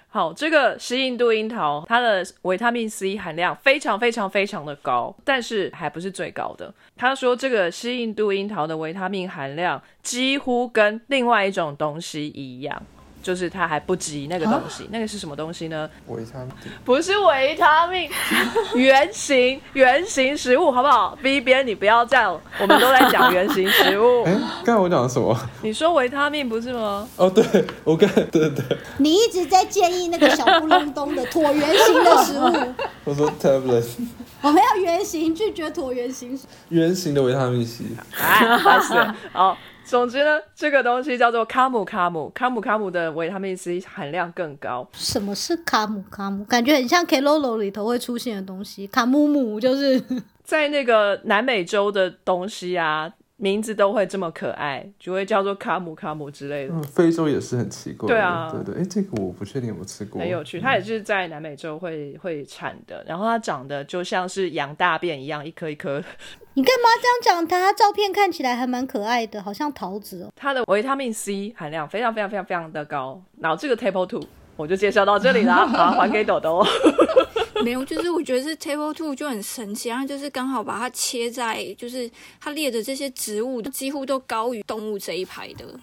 [0.09, 6.73] 好，这个西印度樱桃，它的维他命 C 含量非常非常非常的高，但是还不是最高的。
[6.97, 12.83] 他说这个西印度樱桃的维他命含量几乎跟另外一种东西一样，
[13.29, 14.89] 就是它还不及那个东西。
[14.91, 15.87] 那个是什么东西呢？
[16.07, 16.49] 维他命
[16.83, 18.09] 不是维他命，
[18.75, 24.25] 原型原型食物，好不好？B 边你不要这样，我们都在讲原型食物。
[24.25, 25.39] 哎，刚才我讲的什么？
[25.61, 27.07] 你说维他命不是吗？
[27.17, 27.45] 哦，对，
[27.85, 33.85] 我刚才对对对，你一直在建议那个小不隆咚的椭圆形的食物， 我说 tablet
[34.41, 36.39] 我们要圆形，拒绝椭圆形。
[36.71, 37.85] 圆形的维他命 C。
[38.19, 39.15] 哎，烦死了！
[39.33, 44.87] 好，总之呢，这个东西叫做卡姆卡姆，卡姆卡姆的维他命 C 含量更高。
[44.93, 46.45] 什么是卡姆卡姆？
[46.45, 48.87] 感觉很像 Keroro 里头会出现的东西。
[48.89, 49.99] 卡姆姆就是
[50.45, 58.09] 在那个南美洲的东西啊，名字都会这么可爱，就会叫做卡姆卡姆之类的，嗯，非洲也是很奇怪。
[58.09, 60.21] 对啊对对，哎，这个我不确定有没有吃过。
[60.21, 60.61] 很有趣。
[60.61, 66.03] 它也是在南美洲会会产的，然后它长得就像是羊大便一样，一颗一颗。
[66.55, 67.61] 你干嘛这样讲它？
[67.61, 70.33] 它照片看起来还蛮可爱的，好像桃子哦。
[70.35, 73.23] 它的维他命 C 含量非常非常非常非常的高。
[73.39, 74.25] 然后这个 Table Two
[74.57, 76.67] 我就介绍到这里啦， 好，还给豆豆。
[77.65, 85.79] 没有，就是我觉得是 Table Two 就很神奇，然后就是刚好把它切在，就是它列的这些植物几乎都高于动物这一排的。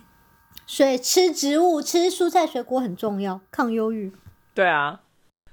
[0.67, 4.11] 所以吃植物、吃蔬菜水果很重要，抗忧郁。
[4.53, 5.01] 对啊，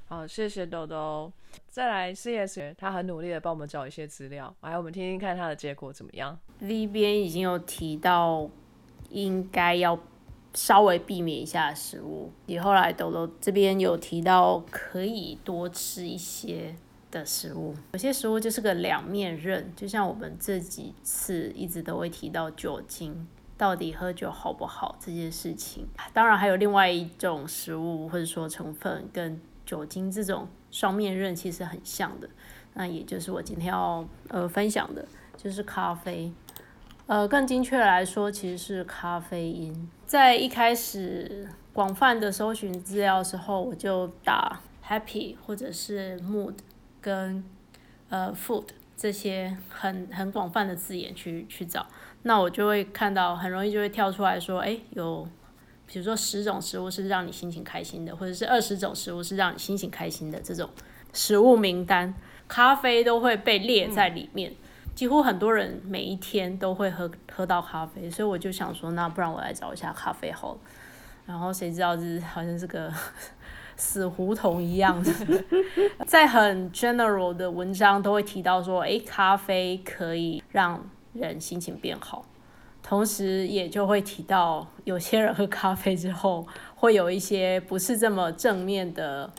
[0.08, 1.32] 好，谢谢豆豆。
[1.68, 6.38] 再来 CS，他很努力的帮我们找一些资料，来我们听听看他的结果怎么样。
[6.60, 8.48] V 边已经有提到，
[9.10, 9.98] 应该要
[10.54, 12.30] 稍微避免一下食物。
[12.46, 16.74] 你后来豆豆这边有提到，可以多吃一些
[17.10, 17.74] 的食物。
[17.92, 23.26] 有些食物就是个两面刃，就像我们这几次一直都会提到酒精。
[23.58, 32.28] 到底喝酒好不好这件事情，当然还有另外一种食物或者说成分跟酒精这种双面刃其实很像的，
[32.74, 36.32] 那也就是我今天要呃分享的，就是咖啡。
[37.06, 39.88] 呃，更精确来说，其实是咖啡因。
[40.12, 46.52] 在一开始广泛的搜寻资料的时候，我就打 happy 或者是 mood
[47.00, 47.42] 跟
[48.10, 51.86] 呃 food 这些很很广泛的字眼去去找，
[52.24, 55.26] 那我就会看到很容易就会跳出来说，哎，有
[55.86, 60.68] 比如说十种食物是让你心情开心的，或者是二十种食物是让你心情开心的这种
[61.14, 62.12] 食物名单，
[62.46, 64.52] 咖啡都会被列在里面。
[64.94, 70.58] 几乎很多人每一天都会喝喝到咖啡，所以我就想说，那不然我来找一下咖啡好了。
[71.24, 72.92] 然后谁知道这好像是个
[73.76, 75.10] 死胡同一样的，
[76.06, 82.24] 在很 general 的文章都会提到说，诶，咖啡可以让人心情变好，
[82.82, 89.30] 同时也就会提到有些人喝咖啡之后会有一些不是这么正面的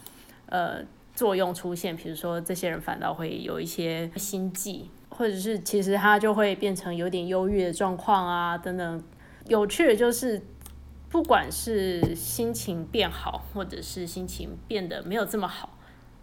[0.48, 0.80] 呃
[1.14, 4.90] 作用出现，比如说这些人反倒会有一些心悸。
[5.14, 9.04] 或者是其实他就会变成有点忧郁的状况啊，等等。
[9.48, 10.42] 有趣的就是，
[11.10, 15.78] 不管是心情变好，或者是心情变得没有这么好，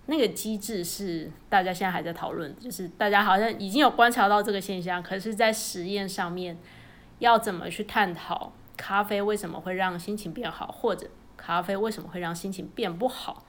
[0.06, 6.58] 那个机制是大家现在还在讨论，就是大家好像已经有观察到这个现象，可是，在实验上面
[7.18, 13.44] 要怎么去探讨咖啡为什么会让心情变好，或者咖啡为什么会让心情变不好，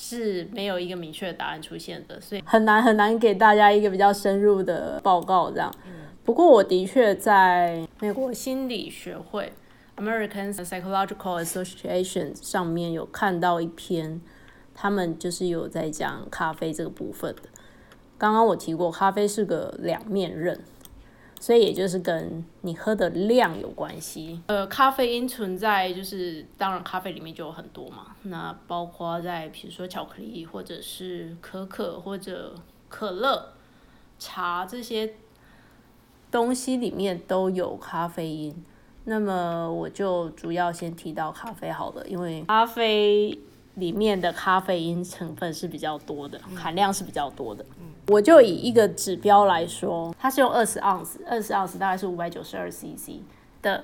[0.00, 5.70] 是没有一个明确的答案出现的，所以很难很难给大家一个比较深入的报告这样。
[6.24, 9.52] 不过我的确在美国心理学会
[9.96, 14.20] American Psychological Association 上面有看到一篇。
[14.72, 17.42] 他们就是有在讲咖啡这个部分的。
[18.16, 20.58] 刚刚我提过，咖啡是个两面刃，
[21.40, 24.40] 所以也就是跟你喝的量有关系。
[24.46, 28.14] 呃，咖啡因存在，就是当然咖啡里面就有很多嘛。
[28.24, 32.54] 那包括在比如说巧克力，或者是可可，或者
[32.90, 33.54] 可乐、
[34.18, 35.14] 茶这些
[36.30, 38.64] 东西里面都有咖啡因。
[39.04, 43.36] 那么我就主要先提到咖啡好了，因为咖啡。
[43.80, 47.64] 里面的咖啡因成分是比较多的，含量是比较多的。
[48.08, 53.20] 我就以一个指标来说，它是用二十盎司，二十盎司大概是五百九十二 CC
[53.62, 53.82] 的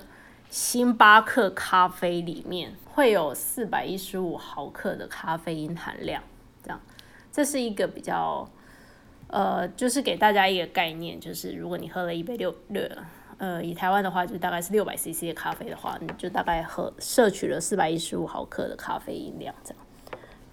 [0.49, 6.21] 星巴克咖啡里面会有四百一十五毫克的咖啡因含量。
[6.63, 6.79] 这样，
[7.31, 8.49] 这是一个比较，
[9.27, 12.83] 呃，就是给大家一个概念，就是如果你喝了一杯六六，
[13.37, 19.83] 呃，以台湾的话就大概是六百 CC 的咖啡的话，你就大概喝摄取了四百一十五毫克的咖啡因量这样。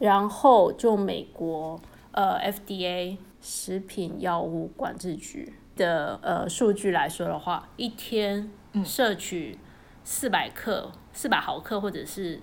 [0.04, 1.80] 然后就美国
[2.12, 8.50] 呃 FDA 食品药物管制局的呃数据来说的话，一天
[8.84, 9.58] 摄取
[10.02, 12.42] 四百克、四百毫克或者是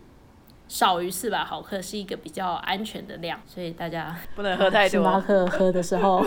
[0.72, 4.90] 少于四百毫克是一个比较安全的量，所以大家不能喝太多。
[4.90, 6.26] 星巴克喝的时候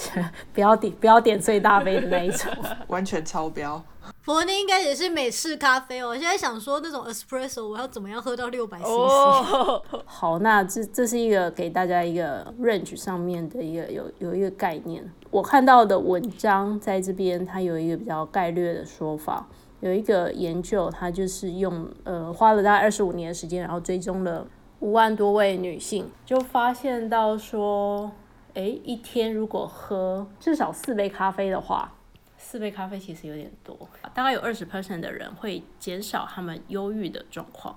[0.52, 2.52] 不要点不要点最大杯的那一种，
[2.88, 3.82] 完全超标。
[4.20, 6.08] 佛尼应该也是美式咖啡哦。
[6.08, 9.82] 我现在想说，那种 espresso 我要怎么样喝到六百 cc？
[10.04, 15.10] 好，那这这是一个给大家一个 range 上面的一个有有一个概念。
[15.30, 19.48] 我看到的文章在这边，它有一个比较概略的说法。
[19.80, 24.46] 有一个研究，它就是用呃花了大概二十五年的时间，然后追踪了
[24.80, 28.12] 五万多位女性，就发现到说，
[28.54, 31.92] 哎，一天如果喝至少四杯咖啡的话。
[32.38, 33.76] 四杯咖啡其实有点多，
[34.14, 37.74] 大概有二十 percent 的人会减少他们忧郁的状况，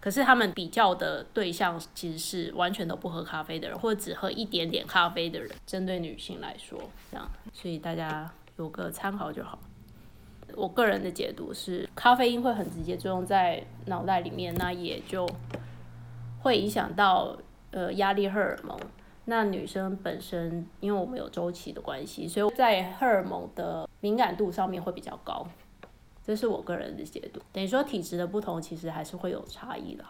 [0.00, 5.50] 可是他们比较的对象其实是完全都不喝咖啡的人，或者只喝一点点咖啡的人。
[5.64, 6.76] 针对女性来说，
[7.12, 9.56] 这样，所以大家有个参考就好。
[10.58, 15.24] 我个人的解读是，咖啡因会很直接作用在脑袋里面，那也就
[16.40, 17.36] 会影响到
[17.70, 18.76] 呃压力荷尔蒙。
[19.26, 25.46] 那女生本身，因为我们有周期的关系，所以在荷尔蒙的敏感度上面会比较高，
[26.26, 27.40] 这是我个人的解读。
[27.52, 30.04] 等于说体质的不同，其实还是会有差异的。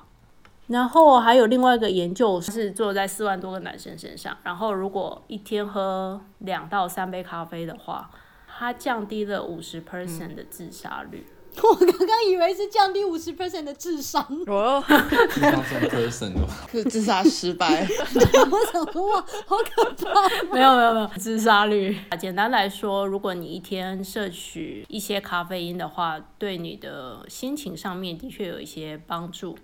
[0.68, 8.10] 然后还有另外一个研究是做在四万多个男生身上，然后如果一天喝两到三杯咖啡的话，
[8.58, 11.24] 它降低了五十 percent 的自杀率。
[11.62, 14.82] 我刚刚以为是降低五十 percent 的智商， 哦，
[15.30, 17.82] 智商 percent 哦，是自杀失败。
[17.82, 20.28] 我想说哇，好可怕！
[20.54, 21.96] 没有没有没有，自杀率。
[22.18, 29.58] 简单来说，如果你一天摄取一些咖啡因的话，对你的心情上面的确有一些帮助。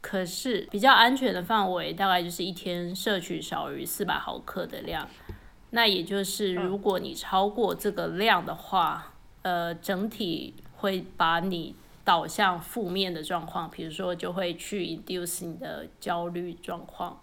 [0.00, 5.08] 可是比较安全的范围，大概就是一天摄取少于四百毫克的量。
[5.72, 10.54] 那也就是如果你超过这个量的话，呃，整体。
[10.82, 11.72] 会把你
[12.04, 17.22] 导向负面的状况，比如说就会去 induce 你的焦虑状况，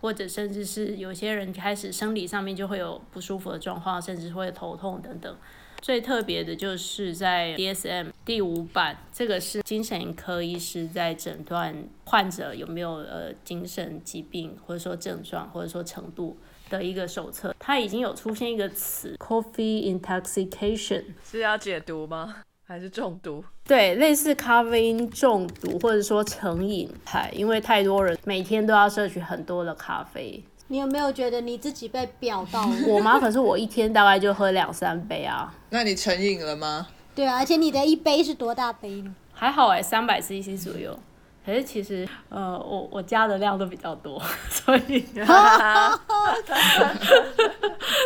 [0.00, 5.36] 或者甚至是有些人开始生理上面就会有不舒服的状况，甚至会头痛等等。
[5.80, 11.74] 最特别的就是在 DSM 第五版，这个是精神科医师在诊断
[12.04, 16.38] 患者有没有呃精神疾病或者说症状或者说程度
[16.72, 22.36] 的一个手册，它已经有出现一个词 coffee intoxication，是要解毒吗？
[22.64, 23.44] 还是中毒？
[23.64, 30.42] 对，类似咖啡因中毒，或者说成瘾派，因为太多人每天都要摄取很多的咖啡。
[30.68, 32.66] 你有没有觉得你自己被表到？
[32.88, 33.20] 我吗？
[33.20, 35.54] 可是我一天大概就喝两三杯啊。
[35.68, 36.88] 那你成瘾了吗？
[37.14, 39.14] 对啊，而且你的一杯是多大杯呢？
[39.34, 40.98] 还好哎，三百 CC 左右。
[41.44, 45.04] 可是其实，呃，我我加的量都比较多， 所以，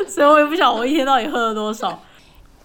[0.09, 2.03] 所以我也不晓得我一天到底喝了多少。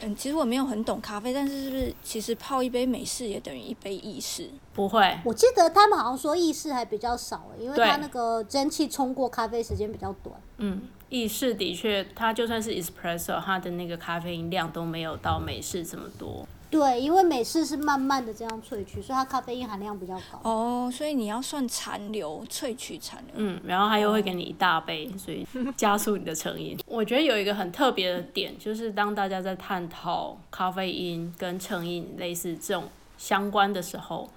[0.03, 4.49] 嗯，其实我没有很懂咖啡，但是是不是其实泡一杯美式也等于一杯意式？
[4.74, 10.36] 不会，我记得他们好像说意式还比较少，因为它那个蒸汽冲过咖啡时间比较短。
[10.57, 16.47] 嗯，意式的确，它就算是 espresso，它的那个咖啡因量都没有到美式这么多。
[16.72, 20.39] 对，因为美式是慢慢的这样萃取，所以它咖啡因含量比较高。
[20.49, 23.36] 哦，所以你要算残留萃取残留。
[23.36, 25.45] 嗯，然后它又会给你一大杯，所以
[25.76, 26.80] 加速你的成瘾。
[26.88, 32.86] 我觉得有一个很特别的点，就是当大家在探讨咖啡因跟成瘾类似这种
[33.17, 34.30] 相关的时候，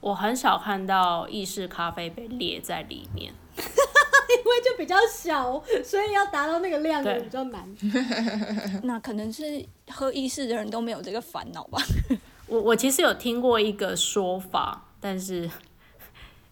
[0.00, 3.32] 我很少看到意式咖啡被列在里面。
[4.36, 7.76] 因为就比较小，所以要达到那个量也对比较难。
[8.84, 11.80] 那可能是喝意式的人都没有这个烦恼吧？
[12.46, 15.50] 我我其实有听过一个说法，但是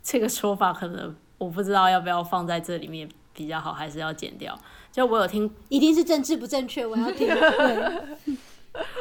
[0.03, 4.59] 这个说法可能我不知道要不要放在这里面比较好，还是要剪掉。
[4.91, 7.27] 就我有听一定是政治不正确，我要听。
[7.27, 8.03] 对，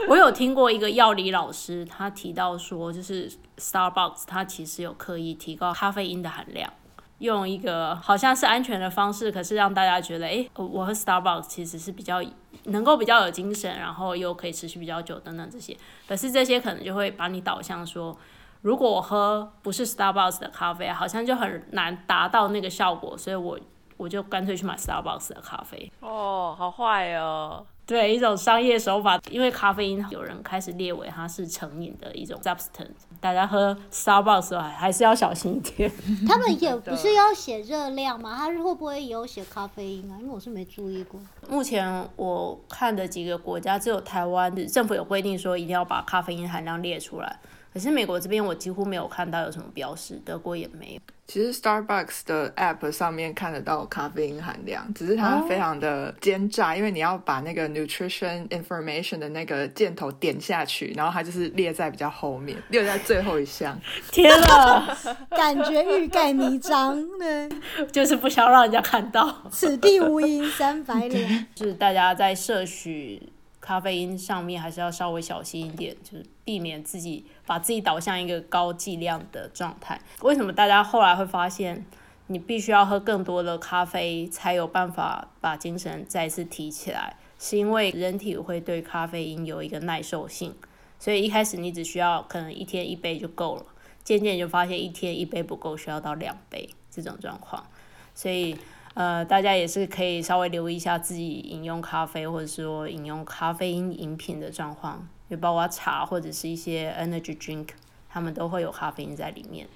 [0.07, 6.71] 我有听过一个药理老师，他提到说，就是 Starbucks 它其实有刻意提高咖啡因的含量，
[7.19, 12.21] 用一个好像是安全的方式，可是让大家觉得，诶，我和 Starbucks 其实是比较
[12.65, 15.77] 能够比较有精神，然后又可以持续比较久等等这些。
[16.07, 18.17] 可是这些可能就会把你导向说，
[18.61, 23.59] 如果我喝不是 Starbucks 的咖啡，好像就很难达到那个效果，所以我
[23.97, 25.91] 我就干脆去买 Starbucks 的咖啡。
[25.99, 27.65] 哦，好坏哦。
[27.85, 35.91] 对一种商业手法，因为咖啡因有人开始列为它是成瘾的一种 substance，大家喝 Starbucks 的时候还还是要小心一点。
[36.25, 38.37] 他们也 不是要写热量吗？
[38.37, 40.15] 它会不会也有写咖啡因啊？
[40.17, 41.19] 因为我是没注意过。
[41.49, 47.37] 目前我看的几个国家，只有台湾政府有规定说一定要把咖啡因含量列出来，
[47.73, 51.01] 可是美国这边我几乎没有看到有什么标识，德国也没有。
[51.25, 63.79] 其实 Starbucks 的 App 上面看得到咖啡因含量，只是它非常的奸诈，因为你要把那个 nutrition information 的那个箭头点下去，然后它就是列在比较后面，列在最后一项。
[64.11, 64.97] 天啊，
[65.31, 67.49] 感觉欲盖弥彰，呢，
[67.91, 69.43] 就是不想让人家看到。
[69.49, 71.23] 此地无银三百两。
[71.55, 73.21] 是大家在摄取
[73.65, 80.01] 咖啡因上面还是要稍微小心一点，就是避免自己把自己导向一个高剂量的状态。
[80.21, 81.85] 为什么大家后来会发现，
[82.27, 87.15] 你必须要喝更多的咖啡才有办法把精神再次提起来？
[87.39, 90.53] 是因为人体会对咖啡因有一个耐受性，
[90.99, 93.65] 所以一开始你只需要可能一天一杯就够了，
[94.03, 97.65] 渐渐就发现一天一杯不够，需要到两杯这种状况，
[98.13, 98.57] 所以。
[98.93, 107.69] 呃，大家也是可以稍微留意一下自己饮用咖啡或者说饮用咖啡因饮品的状况，就包括茶或者是一些 energy drink，
[108.07, 109.67] 他们都会有咖啡因在里面。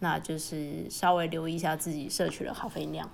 [0.00, 3.08] 那就是稍微留意一下自己摄取的咖啡因量。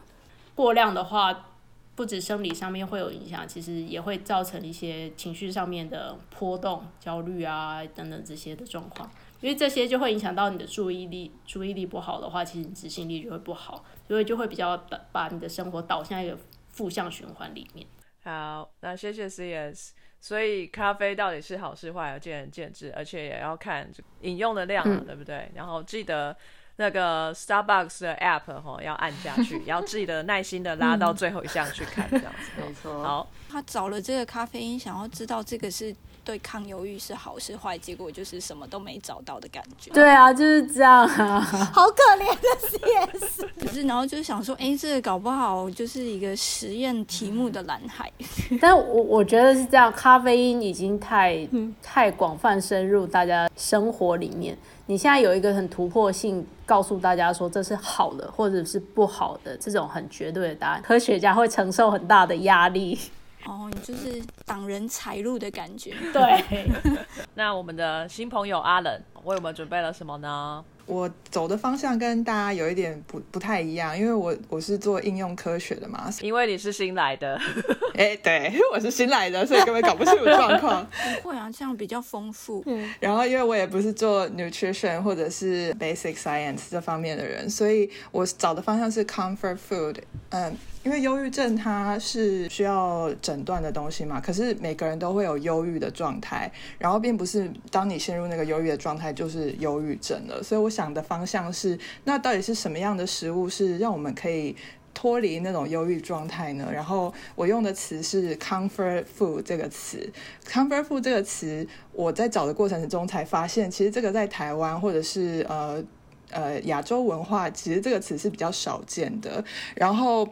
[0.54, 1.46] 过量的话，
[1.94, 9.08] 不止生理上面会有影响，其实也会造成一些情绪上面的波动、焦虑啊等等这些的状况。
[9.42, 16.38] 因为这些就会影响到你的注意力，注意力不好的话，其实你执行力就会不好，所以就会比较导把你的生活导向一个
[16.70, 17.86] 负向循环里面。
[18.24, 19.90] 好，那谢谢 CS。
[20.20, 23.90] 所以咖啡到底是好是坏，要见仁见智，而且也要看
[24.20, 25.50] 饮用的量嘛，对不对？
[25.52, 26.36] 然后记得
[26.76, 32.52] 那个 Starbucks 的 App 哈，要按下去，要记得耐心的拉到最后一项去看，这样子。
[32.64, 35.92] 没错好，他找了这个咖啡因，想要知道这个是
[36.24, 39.90] 对抗忧郁是好是坏，结果就是什么都没找到的感觉。
[39.92, 41.40] 对啊，就是这样啊。
[41.72, 43.44] 好可怜的 CS。
[43.60, 48.10] 可是然后就是想说，哎，这个搞不好就是一个实验题目的蓝海。
[48.60, 51.48] 但我我觉得是这样，咖啡因已经太
[51.82, 54.56] 太广泛深入大家生活里面。
[54.86, 62.98] 你现在有一个很突破性，告诉大家说这是好的或者是不好的这种很绝对的答案，科学家会承受很大的压力。
[63.46, 65.94] 哦，你就是挡人财路的感觉。
[66.12, 66.66] 对，
[67.34, 70.64] 那我们的新朋友阿冷为我们准备了什么呢？
[70.84, 76.12] 我走的方向跟大家有一点不不太一样，因为我我是做应用科学的嘛。
[76.20, 77.40] 因为你是新来的，
[77.94, 80.84] 哎，对，我是新来的，所以根本搞不清楚状况。
[81.22, 82.64] 不会啊，这样比较丰富。
[82.98, 89.96] 然后，因为我也不是做 nutrition 或者是 basic science 这方面的人，所以我找的方向是 comfort food。
[90.30, 100.42] 嗯，因为忧郁症它是需要诊断的东西嘛，可是每个人都会有忧郁的状态，然后并不是当你陷入那个忧郁的状态就是忧郁症了。
[100.42, 104.56] 所以我想的方向是，那到底是什么样的食物是让我们可以
[104.92, 106.68] 脱离那种忧郁状态呢？
[106.72, 110.12] 然后我用的词是 comfort food 这个词
[110.46, 115.82] ，comfort food 这个词，我在找的过程中才发现，其实这个在台湾或者是呃
[116.30, 119.42] 呃亚洲文化，其实这个词是比较少见的。
[119.74, 120.28] 然后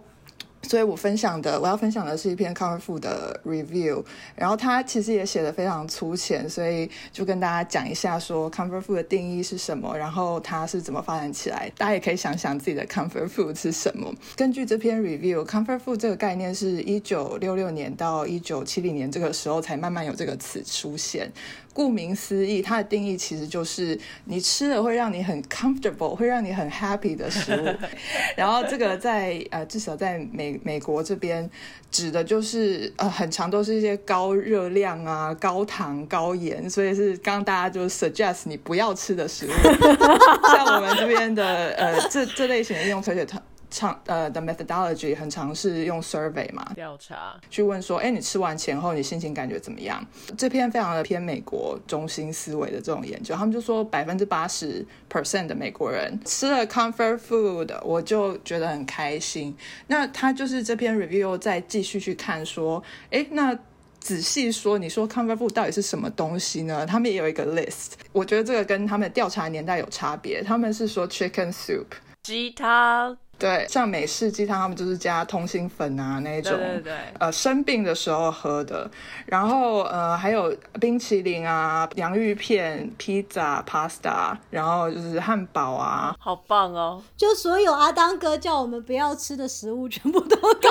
[0.62, 4.04] 所以我分享的我要分享的是一篇 Comfort Food 的 review，
[4.36, 14.12] 然后它其实也写的非常粗浅，所以就跟大家讲一下说 Comfort Food 的定义是什么，然后它是怎么发展起来，大家也可以想想自己的 Comfort Food 是什么。
[14.36, 21.32] 根据这篇 review，Comfort Food 这个概念是一九六六年到一九七零年这个时候才慢慢有这个词出现。
[21.72, 27.66] 顾名思义，它的定义其实就是你吃了会让你很 comfortable，会让你很 happy 的食物。
[28.36, 31.48] 然后这个在呃至少在美美国这边
[31.90, 39.50] 指的就是呃很长都是一些高热量啊、高糖、高盐，所以是刚刚大家就 suggest 你不要吃的食物。
[40.52, 43.40] 像我们这边的呃这这类型的应用科学它。
[43.70, 50.04] 常呃的 methodology 很常是用 survey 嘛，调查去问说，哎，你吃完前后你心情感觉怎么样？
[50.36, 59.56] 这篇非常的偏美国中心思维的这种研究，他们就说百分之八十 percent 的美国人吃了 comfort food，我就觉得很开心。
[59.86, 63.56] 那他就是这篇 review 再继续去看说，哎，那
[64.00, 66.86] 仔细说，你说 comfort food 到底是什么东西呢？
[66.86, 71.86] 他们也有一个 list，我觉得这个跟他们调查年代有差别，他们是说 chicken soup
[72.22, 73.16] 鸡汤。
[73.40, 78.88] 对，像美式鸡汤，他们就是加通心粉啊那一种，对对对，呃，生病的时候喝的。
[79.24, 87.02] 然后呃，还有冰淇淋啊、洋芋片、披萨、pasta，然后就是汉堡啊，好棒哦！
[87.16, 90.70] 就所有阿当哥叫我们不要吃的食物，全部都搞。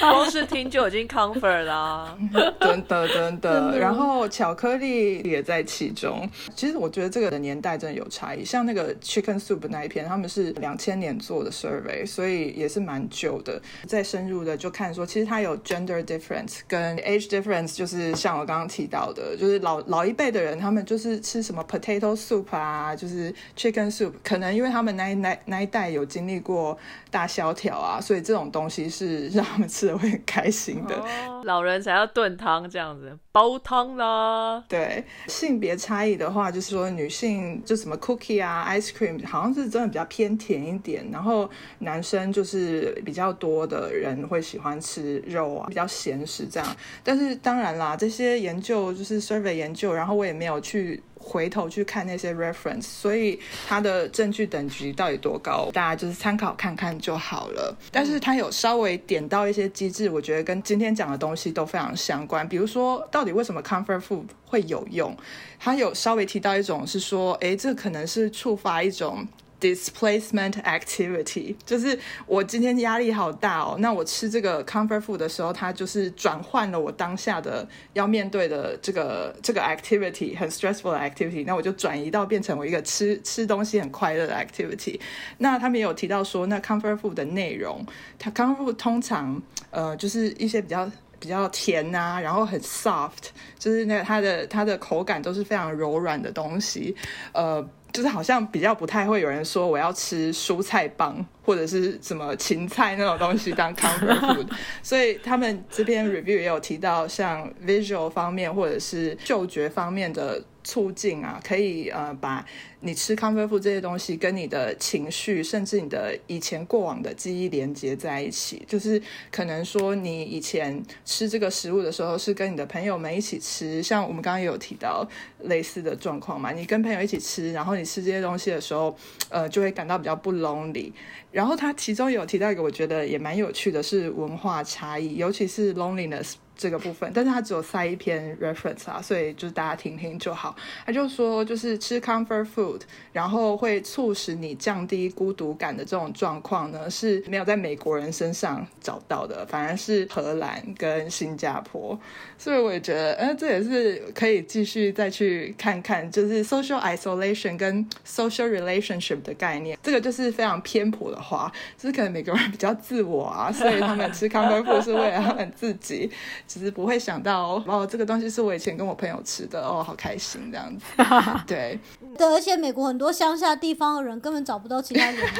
[0.00, 2.14] 光是听就已经 comfort 啦，
[2.60, 3.78] 真的真的。
[3.78, 6.28] 然后巧克力也在其中。
[6.54, 11.50] 其实我觉得这个的年代真的有差异，像那个 chicken soup 那一篇，他们是两千年做的。
[11.62, 13.60] survey，所以也是蛮久的。
[13.86, 26.76] 再深入的就看说，其实它有 gender difference 跟 age difference，就是像我刚刚提到的，就是老老一辈的人，他们就是吃什么 potato soup 啊，就是 chicken soup，可能因为他们那一那那一代有经历过
[27.10, 30.98] 大萧条啊，所以这种东西是让他们吃的会很开心的。
[31.44, 34.64] 老人才要炖汤这样子，煲汤啦。
[34.68, 41.48] 对，性别差异的话，就是说女性就什么 cookie 啊，ice cream，好像是真的比较偏甜一点，然后。
[41.78, 46.76] 男生就是比较多的人会喜欢吃肉啊，比较咸食这样。
[47.02, 53.38] 但是当然啦，这些研究就是 survey 研究，然后我也没有去回头去看那些 reference，所以
[53.68, 57.76] 它的证据等级到底多高，大家就是参考看看就好了。
[57.90, 62.48] 但是它有稍微点到一些机制，我觉得跟今天讲的东西都非常相关。
[62.48, 65.16] 比如说，到底为什么 comfort food 会有用？
[65.60, 69.26] 它有稍微提到一种是说，诶，这可能是触发一种。
[69.62, 71.96] Displacement activity 就是
[72.26, 84.98] 我今天压力好大哦，那我吃这个 comfort food 的时候，它就是转换了我当下的要面对的这个这个 activity 很 stressful 的 activity，那我就转移到变成我一个吃吃东西很快乐的 activity。
[85.38, 87.86] 那他们也有提到说，那 comfort food 的内容，
[88.18, 89.40] 它 comfort food 通常
[89.70, 90.90] 呃就是一些比较
[91.20, 96.96] 比较甜呐，然后很 soft，就是那它的它的口感都是非常柔软的东西，
[97.32, 97.64] 呃。
[97.92, 104.46] 就是好像比较不太会有人说我要吃蔬菜棒或者是什么芹菜那种东西当 comfort food，
[104.82, 110.42] 所以他们这边 review 也有提到像 visual 方面或者是嗅觉方面的。
[110.64, 112.46] 促进啊，可以呃把
[112.82, 118.64] 你吃 comfort food 这些东西跟你的情绪，甚至你的以前过往的记忆连接在一起。
[118.68, 125.04] 就是可能说你以前吃这个食物的时候是跟你的朋友们一起吃，像我们刚刚也有提到
[125.40, 126.52] 类似的状况嘛。
[126.52, 128.96] 你跟朋友一起吃，然后你吃这些东西的时候，
[129.30, 130.92] 呃，就会感到比较不 lonely。
[131.32, 136.34] 然后他其中有提到一个我觉得也蛮有趣的，是文化差异，尤其是 loneliness。
[136.62, 140.54] 这个部分，但是他只有塞一篇 reference 啊，所以就是大家听听就好。
[140.86, 142.82] 他就说，就是吃 comfort food，
[143.12, 151.98] 然后会促使你降低孤独感的这种状况呢，是没有在美国人身上找到的，反而是荷兰跟新加坡。
[152.38, 159.76] 所以我也觉得，呃，这也是可以继续再去看看，就是 social isolation 跟 social relationship 的概念。
[159.82, 166.08] 这个就是非常偏颇的话，就是可能美国人比较自我啊，所以他们吃 comfort food 是为了他们自己。
[166.52, 170.84] 其实不会想到哦，这个东西是我以前跟我朋友吃的哦，好开心这样子。
[171.48, 171.78] 对，
[172.16, 175.22] 对，而且美国很多乡下地方的人根本找不到其他人类。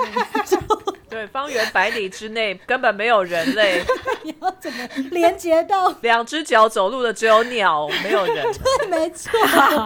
[1.12, 3.84] 对，方圆百里之内根本没有人类。
[4.24, 5.94] 你要怎么连接到？
[6.00, 8.46] 两只脚走路的只有鸟，没有人。
[8.78, 9.30] 对，没错，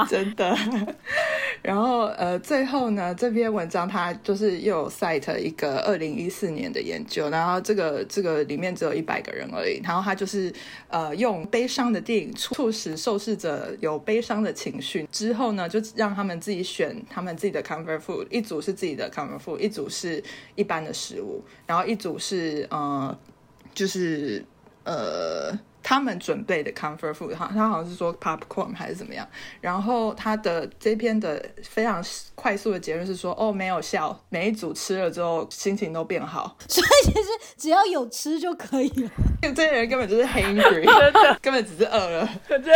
[0.09, 0.57] 真的。
[1.63, 10.53] 然后呃，最后呢，这篇文章它就是又有 cite 一个二零一四年的研究，然后这个这个里面只有一百个人而已，然后他就是
[10.87, 20.23] 呃用悲伤的电影促使受试者有悲伤的情绪，之后呢就让他们自己选他们自己的 comfort food，一组是自己的 comfort food，一组是
[20.55, 23.17] 一般的食物，然后一组是呃。
[23.75, 24.45] 就是
[24.85, 25.59] 呃。
[25.89, 29.25] 他们准备的 comfort food，他他好像是说 popcorn 还是怎么样，
[29.61, 32.05] 然后他的这篇的非常
[32.35, 39.11] 快速的结论是说，哦，没有效，每一组吃了之后心情都变好， 所以其实只要有吃就可以了。
[39.55, 42.29] 这些人根本就是 hungry， 真的，根本只是饿了。
[42.49, 42.73] 对对，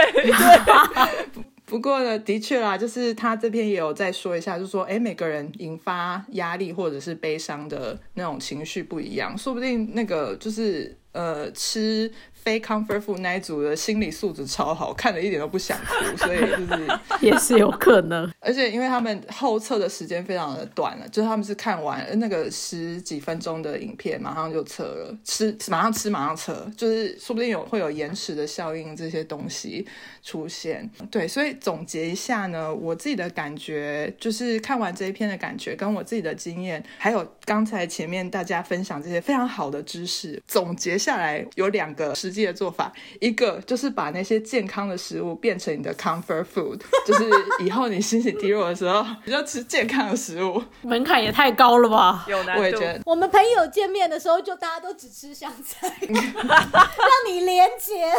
[1.70, 12.10] 不过呢，的确啦，就是他这篇也有再说一下，就是说，哎，每个人引发压力或者是悲伤的那种情绪不一样，说不定那个就是呃吃。
[12.42, 16.88] 非 comfort food 那一组的心理素质超好，看了一点都不想哭，所以就是
[17.20, 18.32] 也是有可能。
[18.40, 29.86] 而且因为他们后测的时间非常的短了，就是他们是看完那个十几分钟的影片，马上就测了，吃马上吃马上测，就是说不定有会有延迟的效应这些东西
[30.22, 30.88] 出现。
[31.10, 42.14] 对，所以总结一下呢，我自己的感觉就是看完这一篇的感觉，跟我自己的经验，还有刚才前面大家分享这些非常好的知识，总结下来有两个。
[42.14, 47.28] 实际的做法，一个就是把那些健康的食物变成你的 comfort food， 就是
[47.64, 50.62] 以后你心情低落的时候，你就吃健康的食物。
[50.82, 52.24] 门槛也太高了吧？
[52.30, 52.60] 有难度。
[52.60, 58.12] 我也觉得，我们朋友见面的时候，就大家都只吃香菜， 让你连结，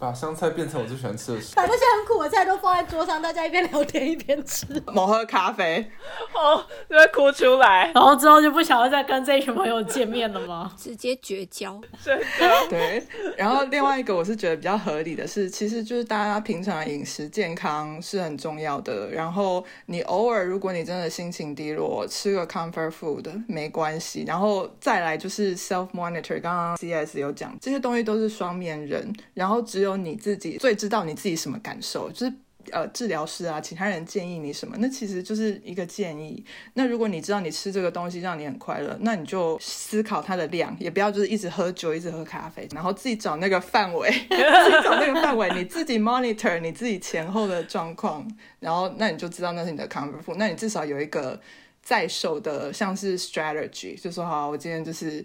[0.00, 1.54] 把香菜变成我最喜欢吃的食物。
[1.54, 5.88] 把那些很苦的菜都放在桌上，大家一边聊天一边吃，某喝咖啡，
[6.34, 10.72] 哦，就会哭出来，然后之后就不想要再跟这一群朋友见面了吗？
[10.78, 11.80] 直接绝交。
[12.04, 12.68] 真的。
[12.68, 13.02] 对。
[13.36, 19.10] 然后另外一个我是觉得比较合理的是，其实就是大家平常饮食健康是很重要的。
[19.10, 24.24] 然后你偶尔如果你真的心情低落，吃个 comfort food 没关系。
[24.26, 29.12] 然后再来就是 self monitor，刚刚 CS 有讲，这些东西都是双面人。
[29.34, 32.32] 然后只有你自己最知道你自己什么感受，就是。
[32.72, 34.76] 呃，治疗师啊，其他人建议你什么？
[34.78, 36.44] 那其实就是一个建议。
[36.74, 48.26] 那如果你知道你吃这个东西让你很快乐，那你就思考它的量，也不要就是一直喝酒，一直喝咖啡，然后自己找那个范围， 自己找那个范围，你自己 monitor 你自己前后的状况，
[48.60, 50.36] 然后那你就知道那是你的 comfort food。
[50.36, 51.40] 那你至少有一个
[51.82, 55.24] 在手的，像是 strategy，就说好，我今天就是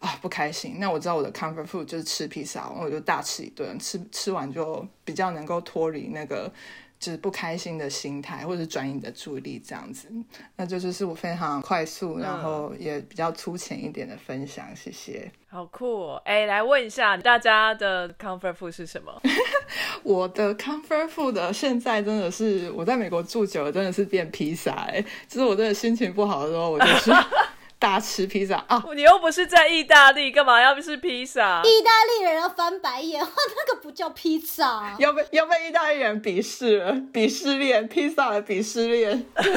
[0.00, 6.52] 啊不开心，那我知道我的 comfort food 就是吃披萨，我就大吃一顿，吃吃完就比较能够脱离那个。
[7.00, 10.06] 就是不开心的心态，或者转移你的注意力这样子，
[10.56, 14.66] 那这就是我非常快速，然后也比较粗浅一点的分享。
[14.76, 16.22] 谢谢，好酷哦！
[16.26, 19.18] 哎，来问一下大家的 comfort food 是什么？
[20.04, 24.72] 我的 comfort food 现在真的是我在美国住久了，真的是变披萨。
[24.72, 27.10] 哎，就是我真的心情不好的时候，我就去。
[27.80, 28.84] 大吃披萨啊！
[28.94, 31.62] 你又不是在意大利，干嘛要吃披萨？
[31.62, 39.24] 意大利人要翻白眼，那个不叫披萨，要被要被意大利人鄙视了，鄙视链，披萨的鄙视链。
[39.36, 39.50] 对，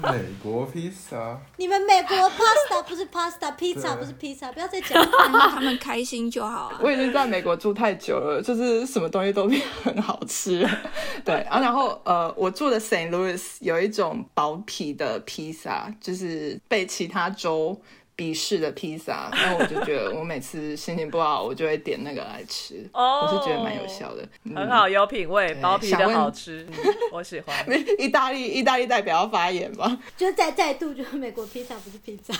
[0.00, 6.78] 美国披萨，你们美国 pasta 不是 pasta，披萨不是披萨，不要再讲，他们开心就好啊。
[6.80, 10.64] 我已经在美国住太久了，就是什么东西都变很好吃。
[11.24, 17.28] 对啊，然后呃，我住的 Saint Louis 有一种薄皮的披萨，就是被其他。
[17.40, 17.80] 州
[18.16, 22.86] 鄙视的披萨，那我就觉得我每次心情不好，我就会点那个来吃。
[22.92, 26.66] 哦，我是觉得蛮有效的，很好，有品味，薄皮的好吃，
[27.12, 27.56] 我喜欢。
[27.98, 29.98] 意大利，意大利代表要发言吗？
[30.18, 32.34] 就再再度，就是美国披萨不是披萨，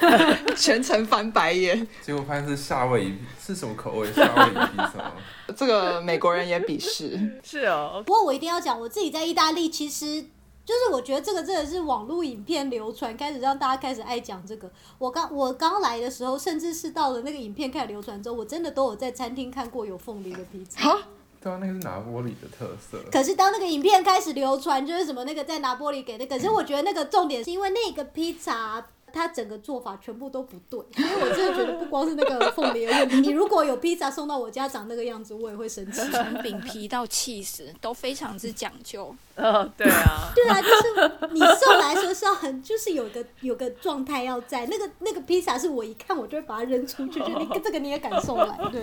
[0.56, 1.86] 全程翻白眼。
[2.00, 4.10] 结果发现是夏威夷，是什么口味？
[4.14, 5.12] 夏威夷披萨。
[5.54, 7.38] 这个美国人也鄙视。
[7.44, 10.24] 是哦，不过我一定要讲，我自己在意大利其实。
[10.68, 14.70] 就是我觉得这个真的是网络影片流传，开始让大家开始爱讲这个。
[14.98, 20.82] 我刚我刚来的时候，甚至是到了那个影片开始流传之后，我真的都有在餐厅看过有凤梨的披萨。
[20.82, 20.98] 好，
[21.40, 23.02] 对啊，那个是拿玻璃的特色。
[23.10, 28.88] 可是当那个影片开始流传，就是什么那个在拿玻璃给那个，可是我觉得那个重点是因为那个披萨。
[29.12, 33.20] 他整个做法全部都不对， 所以我真的觉得不光是那个凤梨的问题。
[33.20, 36.00] 你如果有披萨送到我家长那个样子，我也会生气。
[36.10, 39.14] 从饼皮到气死都非常之讲究。
[39.34, 44.66] 呃，对啊，对啊，就是你送来说是要很，就是有个有个状态要在。
[44.66, 48.58] 那个那个披萨是我一看我就会把它扔出去，就 你这个你也敢送来？
[48.72, 48.82] 对。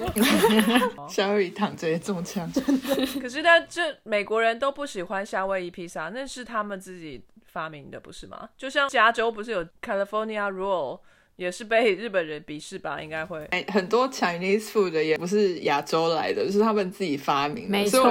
[1.10, 3.20] 夏威夷躺着也中枪，真的。
[3.20, 7.22] 可是他，这美国人都不喜欢夏威夷披萨，那是他们自己。
[7.56, 8.50] 发明的不是吗？
[8.58, 11.00] 就像加州不是有 California Rule，
[11.38, 13.00] 也是被日本人鄙视吧？
[13.02, 13.46] 应该会。
[13.52, 17.70] 哎，很多 Chinese food 也不是亚洲来的，是他们自己发明的。
[17.70, 18.04] 没错。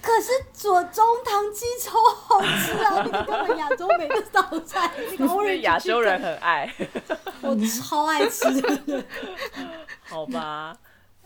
[0.00, 3.04] 可是左宗棠鸡超好吃啊！
[3.04, 6.74] 那个根本亚洲每个早餐，那个 亚洲人很爱。
[7.42, 8.46] 我超爱吃。
[10.08, 10.74] 好吧。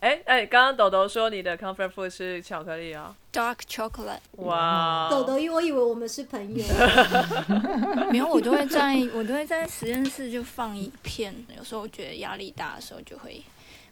[0.00, 4.20] 哎哎，刚刚豆豆说你的 comfort food 是巧克力啊，dark chocolate。
[4.32, 6.64] 哇，豆豆，因为我以为我们是朋友。
[8.10, 11.34] 没有，我都会在，我都会在实验室就放一片。
[11.54, 13.42] 有时候我觉得压力大的时候，就会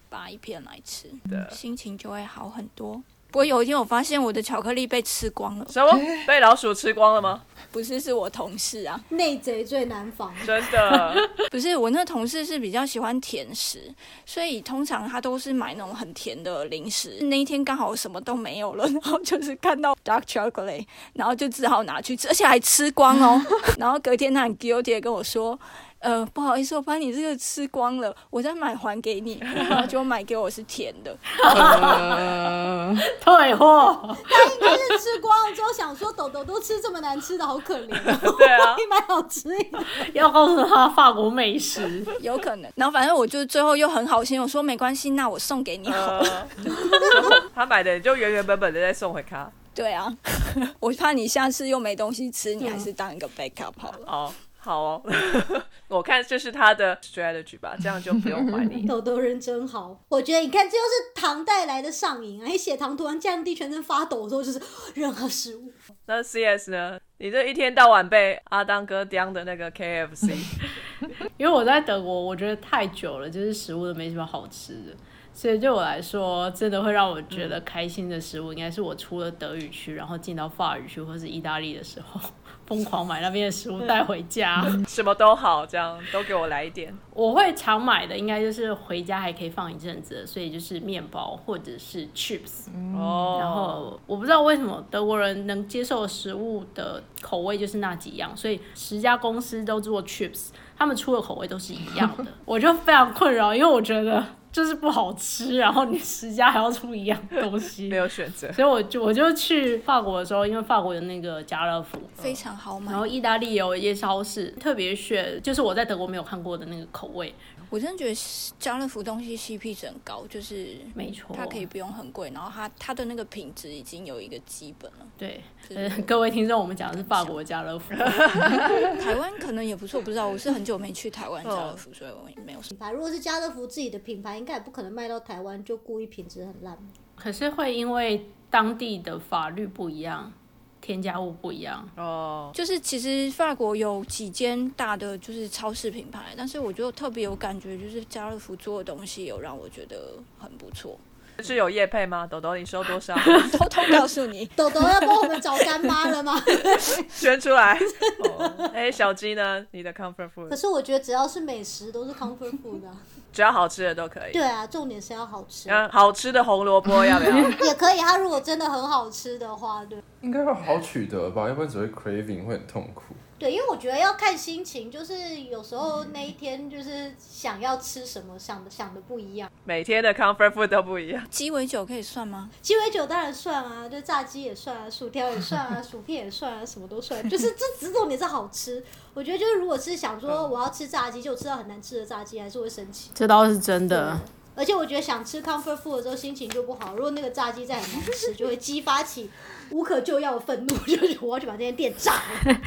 [0.08, 3.02] 扒一片来吃，对心情就会好很多。
[3.30, 7.42] 不过有一天我发现我的巧克力被吃光了，什么被老鼠吃光了吗？
[7.70, 10.34] 不是是我同事啊，内贼最难防。
[10.46, 13.92] 真的， 不是我那个同事是比较喜欢甜食，
[14.24, 17.18] 所以通常他都是买那种很甜的零食。
[17.24, 23.38] 那一天刚好什么都没有了，然后就是看到 dark chocolate，然后就只好拿去吃，而且还吃光哦。
[23.78, 25.58] 然后隔天他很 guilty 跟我说。
[26.00, 29.38] 呃，不好意思，我把你这个吃光了，我再买还给你。
[29.42, 34.16] 然后就买给我是甜的，呃，退货。
[34.28, 38.34] 他应该是吃光了之后想说，豆豆都吃这么难吃的，好可怜哦。
[38.38, 39.84] 对啊可以买好吃一点。
[40.14, 42.70] 要告诉他法国美食，有可能。
[42.76, 46.48] 然后反正我就最后又很好心，我说没关系，那我送给你好了。
[46.64, 49.50] 呃，他买的就原原本本的再送回他。
[49.74, 50.12] 对啊，
[50.80, 53.98] 我怕你下次又没东西吃，你还是当一个 backup 好了。
[54.06, 54.32] 哦，
[54.68, 55.02] 好哦，
[55.88, 58.84] 我看这是他的 strategy 吧，这样就不用怀疑。
[58.86, 62.46] 豆豆人真好，我觉得你看，这又是糖带来的上瘾啊！
[62.46, 64.60] 你血糖突然降低，全身发抖的时候，就是
[64.92, 65.72] 任何食物。
[66.04, 67.00] 那 CS 呢？
[67.16, 70.36] 你这一天到晚被阿当哥刁的那个 KFC，
[71.38, 74.94] 因为我在德国，我觉得太久了，就是食物都没什么好吃的，
[75.32, 82.20] 所以对我来说，真的会让我觉得开心的食物，应该是我出了德语区，然后进到法语区或是意大利的时候，
[82.68, 84.62] 疯狂买那边的食物带回家。
[84.86, 86.96] 什么都好，这样都给我来一点。
[87.14, 92.68] 我会常买的，应该就是回家还可以放一阵子，所以就是面包或者是 chips。
[92.94, 108.50] 哦，然后我不知道为什么德国人能接受食物的口味就是那几样，所以十家公司都做 chips，他们出的口味都是一样的， 我就非常困扰，因为我觉得就是不好吃，然后你十家还要出一样东西 没，有选择。
[108.52, 111.98] 所以我就我就去法国的时候，因为法国有那个家乐福。
[112.14, 112.98] 非常好买然。
[112.98, 117.34] 后意大利也有一些超市特别选，就是我在德国没有看过的那个口味，
[117.70, 118.14] 我真的觉得
[118.58, 125.06] 家乐福东西 CP 值很高，就是没错，它可以不用很贵，然后它它的那个品质已经有一个基本了。
[125.16, 132.78] 对，就是呃，各位听众，我们讲的是法国家乐福，台湾可能也不错，我不知道，我是很久没去台湾家乐福，所以我也没有什么。
[132.78, 136.78] 品牌如果是家乐福自己的品牌，应该也不可能卖到台湾就故意品质很烂。
[137.14, 140.32] 可是会因为当地的法律不一样，
[140.80, 150.98] 添加物不一样，哦，就是其实法国有几间大的就是超市品牌，但是我就特别有感觉，就是家乐福做的东西有让我觉得很不错。
[151.40, 152.26] 是有叶配吗？
[152.26, 153.14] 豆豆，你收多少？
[153.56, 156.34] 偷偷告诉你，豆豆要帮我们找干妈了吗？
[157.16, 157.78] 捐出来。
[158.24, 159.64] 哦哎、小鸡呢？
[159.70, 162.96] 你的 comfort 可 food 可是我觉得只要是美食都是 comfort food 的啊、
[163.32, 164.32] 只要好吃的都可以。
[164.32, 167.36] 对啊，重点是要好吃，嗯，好吃的红萝卜要不要？
[167.66, 167.98] 也可以。
[167.98, 173.02] 它如果真的很好吃的话，对应该会好取得吧，要不然只会 craving 会很痛苦。
[173.38, 179.48] 对，因为我觉得要看心情，就是有时候那一天就是想要吃什么，想的想的不一样。
[179.64, 181.24] 每天的 comfort food 都不一样。
[181.30, 182.50] 鸡尾酒可以算吗？
[182.60, 187.28] 鸡尾酒当然算啊，就炸鸡也算啊，薯条也算啊，薯片也算啊，什么都算。
[187.30, 188.82] 就是 这只重点是好吃。
[189.14, 193.10] 我觉得就是如果是想说我要吃炸鸡，就吃到很难吃的炸鸡，还是会生气。
[193.14, 194.18] 这倒是真的。
[194.56, 199.30] 而且我觉得想吃 comfort food 的时候心情就不好，如果那个炸鸡再很难吃，就会激发起
[199.70, 202.60] 无可救药的愤怒， 就是我要去把这间店炸了。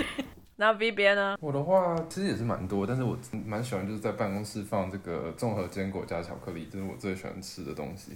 [0.62, 1.36] 那 V 边呢？
[1.41, 8.12] 我的话其实也是蛮多，但是我蛮喜欢就是在办公室放这个综合坚果加巧克力，这是我最喜欢吃的东西。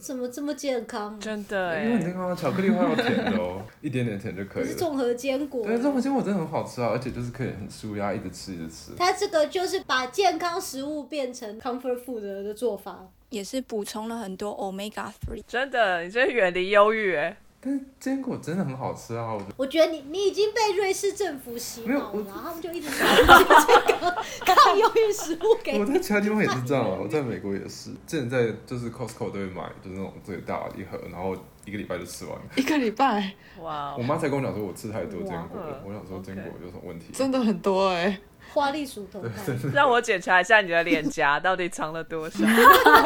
[0.00, 1.20] 怎么这么健康？
[1.20, 4.66] 真的哎、因为你看啊，巧克力会要甜的哦，一点点甜就可以了。
[4.68, 5.66] 可是综合坚果。
[5.66, 8.92] 对，综合坚果真的很好吃啊，而且就是可以很舒压，一直吃一直吃。
[8.96, 13.06] 它这个就是把健康食物变成 comfort food 的的做法。
[13.28, 15.42] 也是补充了很多 omega three。
[15.46, 17.36] 真的，你这远离忧郁哎。
[17.60, 19.54] 但是坚果真的很好吃啊，我觉得。
[19.56, 24.10] 我觉得你你已经被瑞士政府洗没有我脑了，他们就一直 拿这个
[24.44, 25.80] 抗忧郁食物给你。
[25.80, 32.42] 我在其他地方也是这样啊，我在美国也是，之前在就是 Costco 都会买，就是那种最大的一盒，然后一个礼拜就吃完了。
[32.56, 35.82] 一个礼拜哇哦，我妈才跟我讲说，我吃太多坚果了。
[35.84, 37.06] 我想说坚果有什么问题？
[37.12, 38.18] 真的很多哎、
[38.56, 42.38] 花栗鼠头看， 让我检查一下你的脸颊 到底藏了多少。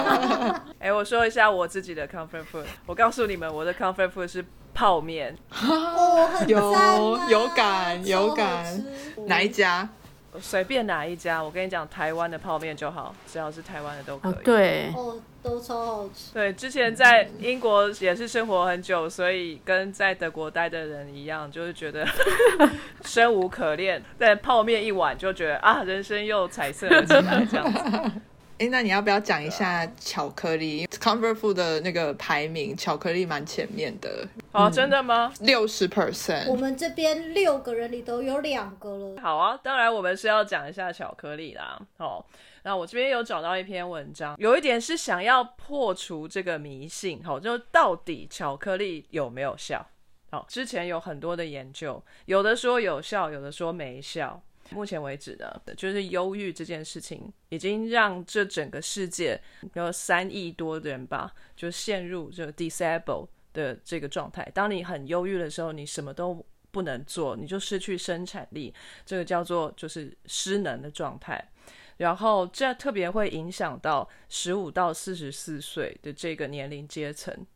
[0.78, 2.62] 哎、我说一下我自己的 comfort food。
[2.86, 5.36] 我告诉你们，我的 comfort food 是泡面。
[5.51, 8.84] 哦，很有有感有感
[9.26, 9.88] 哪一家？
[10.39, 14.33] 随便哪一家，我跟你讲，台湾的泡面就好，只要是台湾的都可以。
[14.33, 16.33] 哦，对，哦，都超好吃。
[16.33, 22.07] 对，之前在英国也是生活很久，所以跟在德国待的人一样，就是觉得
[23.05, 24.03] 生无可恋。
[24.18, 28.12] 但泡面一碗就觉得啊，人生又彩色了起来，这样子。
[28.61, 34.28] 哎，那你要不要讲一下巧克力？Comfort Food 的那个排名，巧克力蛮前面的。
[34.53, 35.32] 哦，真的吗？
[35.40, 36.48] 六十 percent。
[36.48, 39.20] 我们这边六个人里头有两个了。
[39.20, 41.80] 好啊，当然我们是要讲一下巧克力啦。
[41.96, 42.24] 哦，
[42.62, 49.86] 那我这边有找到一篇文章，有一点是想要破除这个迷信，好，就到底巧克力有没有效？
[50.30, 54.42] 好，之前有很多的研究，有的说有效，有的说没效。
[54.71, 59.41] 目前为止呢，就是忧郁这件事情，已经让这整个世界
[59.75, 64.51] 有三亿多人吧，就陷入这个 disable 的这个状态。
[64.55, 68.73] 当你很忧郁的时候，你什么都不能做，你就失去生产力，
[69.05, 71.51] 这个叫做就是失能的状态。
[71.97, 77.47] 然后这特别会影响到十五到四十四岁的这个年龄阶层。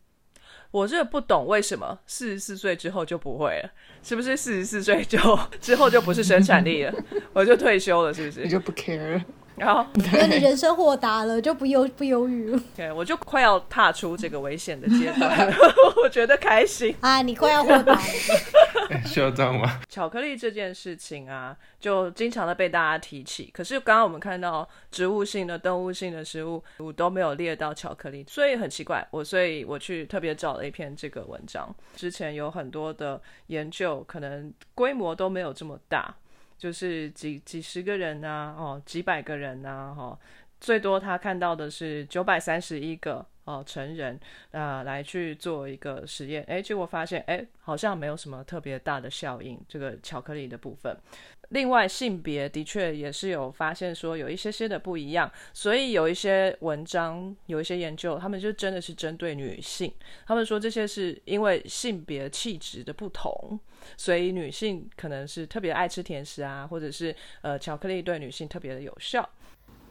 [0.74, 3.70] 我这不懂为什么四十四岁之后就不会了，
[4.02, 5.16] 是不是四十四岁就
[5.60, 6.92] 之后就不是生产力了，
[7.32, 8.42] 我就退休了，是不是？
[8.42, 9.24] 你就不 care 了。
[9.56, 15.52] 然后， 因为你人生豁达了，就不忧不忧郁了对，我就快要踏出这个危险的阶段，
[16.02, 16.94] 我觉得开心。
[17.00, 17.22] 啊！
[17.22, 18.00] 你快要豁达了。
[19.06, 19.80] 需要这样吗？
[19.88, 23.50] 巧克力这件事情啊，就经常的被大家提起。
[23.52, 29.06] 可是刚刚我们看到植物性的、动物性的食物，我都没有列到巧克力，所以很奇怪。
[29.10, 36.14] 我所以我去特别找了一篇这个文章，之前有很多的研究，可能规模都没有这么大，
[36.56, 40.18] 就是几几十个人呐、哦，几百个人呐、哈、
[40.60, 44.18] 最多他看到的是九百三十一个哦成人
[44.52, 50.96] 啊、来去做一个实验，诶，结果发现诶，好像没有什么特别大的效应，这个巧克力的部分。
[51.50, 59.92] 另外，性别的确也是有发现说有一些些的不一样，所以有一些文章、有一些研究，他们就真的是针对女性，
[60.26, 63.60] 他们说这些是因为性别气质的不同，
[63.96, 69.28] 所以女性可能是特别爱吃甜食啊，或者是呃巧克力对女性特别的有效。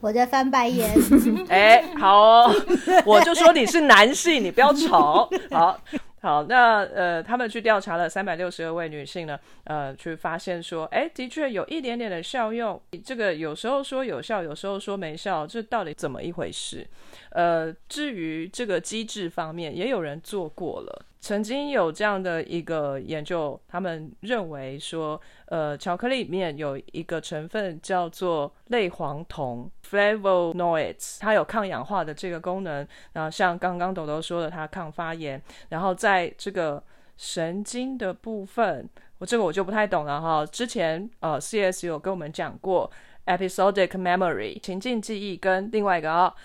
[0.03, 0.93] 我在翻白眼。
[1.47, 2.55] 哎、好哦，
[3.07, 5.29] 我就说你是男性，你不要吵。
[5.49, 5.79] 好，
[6.21, 12.81] 好，那呃，他们去调查了三百六十二位女性呢，呃，去发现说，哎，的确有一点点的效用。
[13.05, 16.85] 这个有时候说有效，有时候说没效，这到底怎么一回事？
[17.29, 21.05] 呃，至于这个机制方面，也有人做过了。
[21.23, 32.85] 曾经有这样的一个研究，他们认为说，呃，巧克力里面有一个成分叫做类黄酮 （flavonoids），它有抗氧化的这个功能。
[33.13, 35.41] 然后像刚刚豆豆说的，它抗发炎。
[35.69, 36.83] 然后在这个
[37.15, 40.45] 神经的部分，我这个我就不太懂了哈。
[40.45, 42.91] 之前呃，CS 有跟我们讲过
[43.27, 46.35] episodic memory 情境记忆，跟另外一个啊、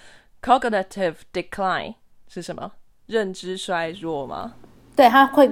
[0.40, 1.96] cognitive decline
[2.28, 2.70] 是什么？
[3.06, 4.54] 认知衰弱吗？
[4.98, 5.48] 对，它会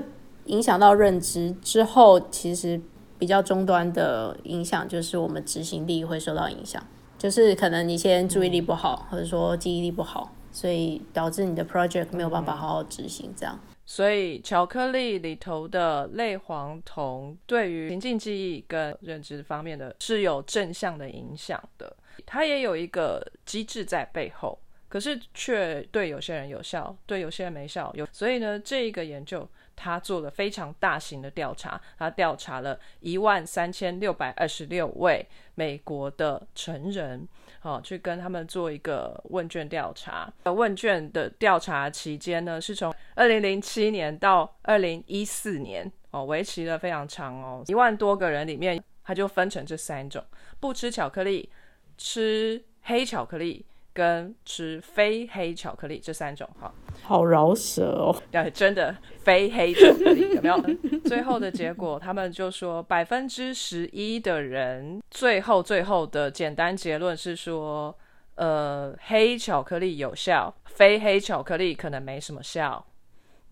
[0.47, 2.81] 影响到认知之后，其实
[3.17, 6.85] 比较终端的影响就是我们执行力会受到影响，
[7.17, 13.57] 就是可能你先注意力不好，或者说记忆力不好，所以导致你的 project 没有办法好好执行，这样。
[13.85, 24.59] 所以巧克力里头的类黄酮对于情境记忆跟认知方面的是有正向的影响的，它也有一个机制在背后，
[24.89, 27.93] 可是却对有些人有效，对有些人没效。
[27.95, 37.27] 有所以呢，这一个研究他做了非常大型的调查，他调查了一万三千六百二十六位美国的成人。
[37.63, 40.33] 哦，去跟他们做一个问卷调查。
[40.45, 47.65] 问卷的调查期间呢，是从二零零七年到二零一四年，哦，为期了非常长哦。
[47.67, 50.25] 一万多个人里面，他就分成这三种：
[50.61, 51.51] 不吃巧克力、
[51.99, 53.67] 吃黑巧克力
[53.97, 56.47] 跟吃非黑巧克力这三种。
[56.61, 56.71] 哈，
[57.03, 58.15] 好饶舌哦！
[58.31, 60.61] 对，真的非黑巧克力有没有？
[61.09, 67.97] 最后的结果，他们就说百分之十一的人，最后最后的简单结论是说，
[68.35, 72.85] 呃，黑巧克力有效，非黑巧克力可能没什么效，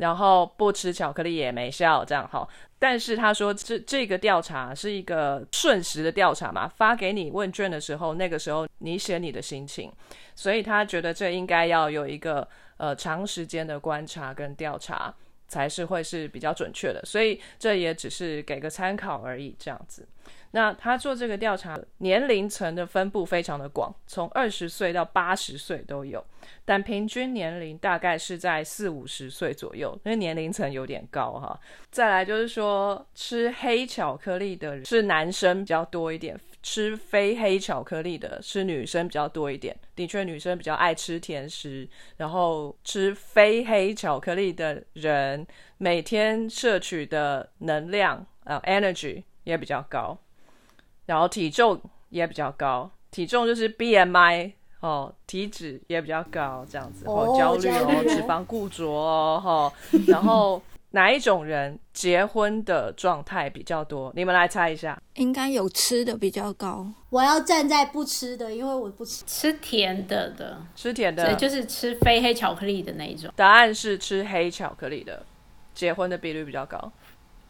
[0.04, 2.46] 然后不吃巧克力也没效，这样哈。
[2.78, 9.90] 但是他说这这个调查是一个瞬时的调查嘛，发给你问卷的时候，那个时候你写你的心情，
[10.36, 12.46] 所以他觉得这应该要有一个
[12.76, 15.14] 呃长时间的观察跟调查，
[15.48, 17.02] 才是会是比较准确的。
[17.04, 20.06] 所以这也只是给个参考而已，这样子。
[20.52, 26.24] 那他做这个调查，年龄层的分布非常的广，从二十岁到八十岁都有，
[26.64, 31.58] 但平均年龄大概是在四五十岁左右，因为年龄层有点高哈。
[31.90, 39.76] 再来就是说，吃黑巧克力的是男生比较多一点，吃非黑巧克力的是女生比较多一点。
[39.94, 41.86] 的确，女生比较爱吃甜食，
[42.16, 45.46] 然后吃非黑巧克力的人，
[45.76, 50.18] 每天摄取的能量啊、呃、energy 也比较高。
[51.04, 59.72] 然后体重也比较高，体重就是 BMI 哦，体脂也比较高，这样子，哦哦，焦虑哦，虑哦脂肪固着哦，哈，
[60.08, 60.62] 然后
[60.94, 64.12] 哪一种人结婚的状态比较多？
[64.14, 64.96] 你们来猜一下。
[65.14, 66.86] 应该有吃的比较高。
[67.10, 69.24] 我要站在不吃的，因为我不吃。
[69.26, 73.28] 吃甜的的，吃甜对，的，就是吃非黑巧克力的那一种。
[73.34, 75.26] 答案是吃黑巧克力的，
[75.74, 76.92] 结婚的比率比较高。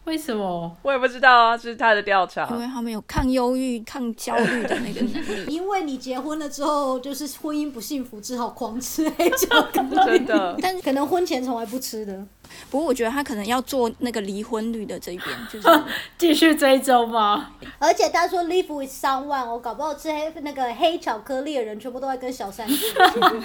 [0.05, 0.76] 为什么？
[0.82, 2.46] 我也不知道啊，这是他的调查。
[2.50, 5.46] 因为他们有抗忧郁、抗焦虑的那个能力。
[5.52, 9.96] 因为你结婚了之后，就是婚姻不幸福，只好狂吃黑巧克力。
[10.05, 12.24] 真的，但可能婚前从来不吃的。
[12.70, 15.66] 不过我觉得他可能要做那个离婚率的这一边，就是
[16.18, 17.52] 继续追踪吗？
[17.78, 22.94] 而且他说 live with someone，我搞不好吃黑那个黑巧克力的人，全部都在跟小三吃。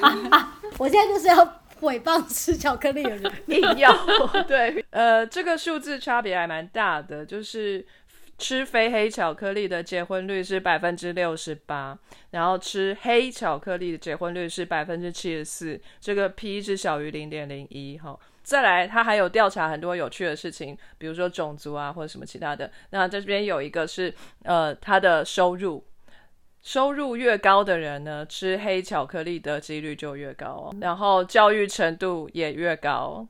[0.77, 1.37] 我现在就是要
[1.79, 3.31] 诽谤吃巧克力的人。
[3.47, 3.91] 硬要
[4.47, 7.85] 对，呃，这个数字差别还蛮大的，就是
[8.37, 11.97] 吃非黑巧克力的结婚率是百分之六十八，
[12.31, 18.17] 然后吃黑巧克力的结婚率是百分之七十四，这个 p 是小于零点零一哈。
[18.41, 22.71] 再来，他还有调查很多有趣的事情，比如说种族啊，或者什么其他的。
[22.89, 24.11] 那这边有一个是，
[24.43, 25.83] 呃，他的收入，
[26.61, 30.75] 收入越高的人呢，吃黑巧克力的几率就越高哦。
[30.81, 33.25] 然后教育程度也越高，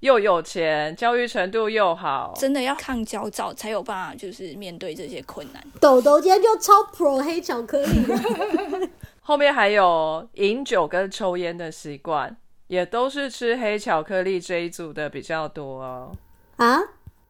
[0.00, 5.64] 又有钱，教育程度又好，真的要抗焦躁才有办法，就是面对这些困难。
[5.80, 8.88] 豆豆今天就超 pro 黑巧克力的，
[9.22, 12.36] 后面还有饮酒跟抽烟的习惯，
[12.66, 16.12] 也都是吃黑巧克力这一组的比较多哦。
[16.56, 16.78] 啊，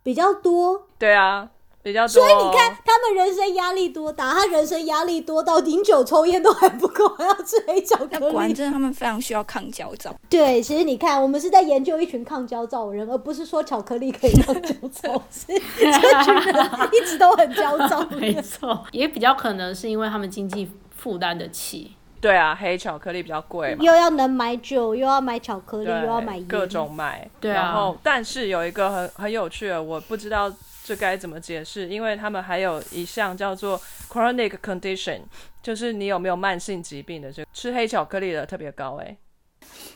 [0.02, 0.88] 比较多。
[0.98, 1.50] 对啊，
[1.82, 2.08] 比较多。
[2.08, 4.32] 所以你看，他们人生压力多大？
[4.32, 8.30] 他人生压力多到饮酒抽烟都还不够，还要吃黑巧克力。
[8.30, 10.14] 果然真的他们非常需要抗焦躁。
[10.28, 15.22] 对，其实你看，我们是在研究一群抗焦躁的人，而不是说巧克力可以抗焦躁。
[15.30, 18.00] 是这群人一直都很焦躁。
[18.16, 21.96] 没错，也比较可能是因为他们经济负担得起。
[22.20, 23.82] 对啊，黑巧克力比较贵嘛。
[23.82, 27.28] 又要能买酒，又要买巧克力，又要买，各种买。
[27.40, 30.48] 对啊然后，但是有一个很很有趣的，我不知道
[30.84, 33.80] 这该怎么解释，因为他们还有一项叫做
[34.10, 35.20] chronic condition，
[35.62, 39.16] 就是你有没有慢性疾病的，这个吃黑巧克力的特别高哎、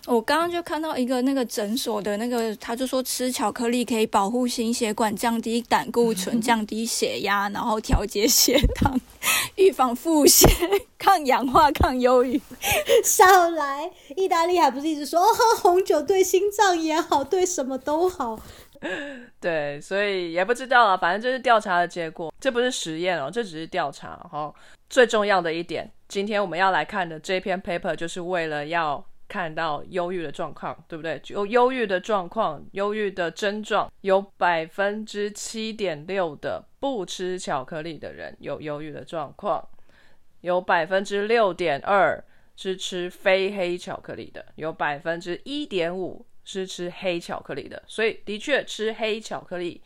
[0.07, 8.99] 我刚刚就看到一个那个诊所的那个，他就说吃巧克力可以保护心血管，降低胆固醇， 降低血压，然后调节血糖，
[9.57, 10.47] 预防腹泻，
[10.97, 12.41] 抗氧化，抗忧郁。
[13.05, 18.41] 少来，意大利还不是一直说哦，喝红酒对心脏也好，对什么都好。
[19.41, 24.53] 对，所以也不知道啊，反正这是调查的结果，这不是实验哦，这只是调查哈。
[24.89, 31.21] 最重要的一点，今天我们要来看的这篇 paper 就是为了要看到忧郁的状况，对不对？
[31.27, 39.69] 有忧郁的状况，忧郁的症状，有百分之七点六的不吃巧克力的人有忧郁的状况，
[40.43, 42.23] 有百分之六点二
[42.55, 49.83] 是吃非黑巧克力的，有百分之一点五是吃黑巧克力的，所以的确吃黑巧克力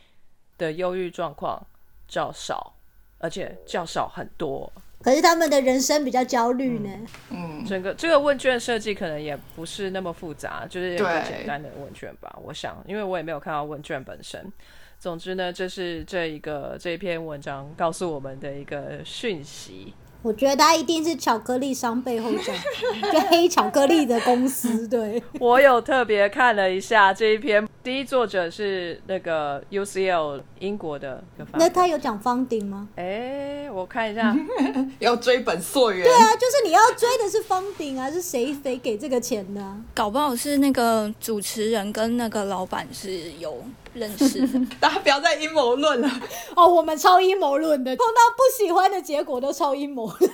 [0.59, 1.67] 的忧郁状况
[2.07, 2.75] 较少，
[3.19, 4.71] 而且较少很多。
[5.03, 6.91] 可是他们的人生比较焦虑呢。
[7.31, 12.39] 嗯，整个这个问卷设计可能也不是那么复杂，就是一个简单的问卷吧。
[12.43, 14.53] 我想，因为我也没有看到问卷本身。
[14.99, 19.95] 总之呢，这是这一个这篇文章告诉我们的一个讯息。
[20.23, 22.57] 我觉得他一定是巧克力商背后赚，
[23.13, 24.87] 就黑巧克力的公司。
[24.87, 31.23] 对， 我有特别看了一下这一篇，第一作者是那个 UCL 英国的
[31.55, 32.89] 那他有讲方顶吗？
[32.97, 34.37] 哎，我看一下，
[35.01, 36.05] 要追本溯源。
[36.05, 39.77] 对啊，就是你要追的是方顶啊，是谁谁给这个钱的、啊？
[39.95, 43.63] 搞不好是那个主持人跟那个老板是有
[43.95, 44.67] 认识的。
[44.81, 46.11] 大家不要再阴谋论了。
[46.55, 50.31] 哦，我们超阴谋论的，碰到不喜欢的结果都超阴谋论。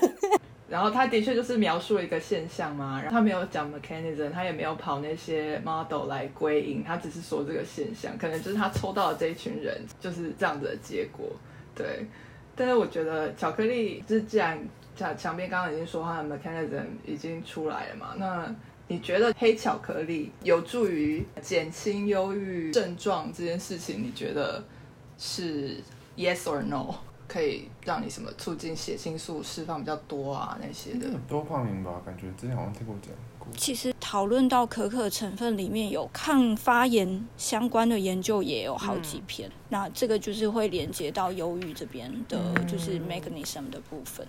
[0.68, 11.24] 然后他的确就是描述了一个现象嘛，然后他没有讲 mechanism，他也没有跑那些 model 来归因，他只是说这个现象，可能就是他抽到的这一群人就是这样子的结果，
[11.74, 12.04] 对。
[12.56, 14.58] 但是我觉得巧克力，就是既然
[14.96, 18.52] 墙墙边刚刚已经说他的 mechanism 已经出来了嘛，那
[18.88, 24.64] 你觉得黑巧克力有助于减轻忧郁症状这件事情，你觉得
[25.18, 25.82] 是
[26.16, 26.94] yes or no？
[27.28, 31.08] 可以让你什么促进血清素释放比较多啊那些的？
[31.28, 33.48] 多帕明吧，感觉之前好像听过讲过。
[33.56, 44.24] 其实讨论到可可成分里面有抗发炎相关的研究也有好几篇，那这个就是会连接到忧郁这边的，就是 mechanism 的部分。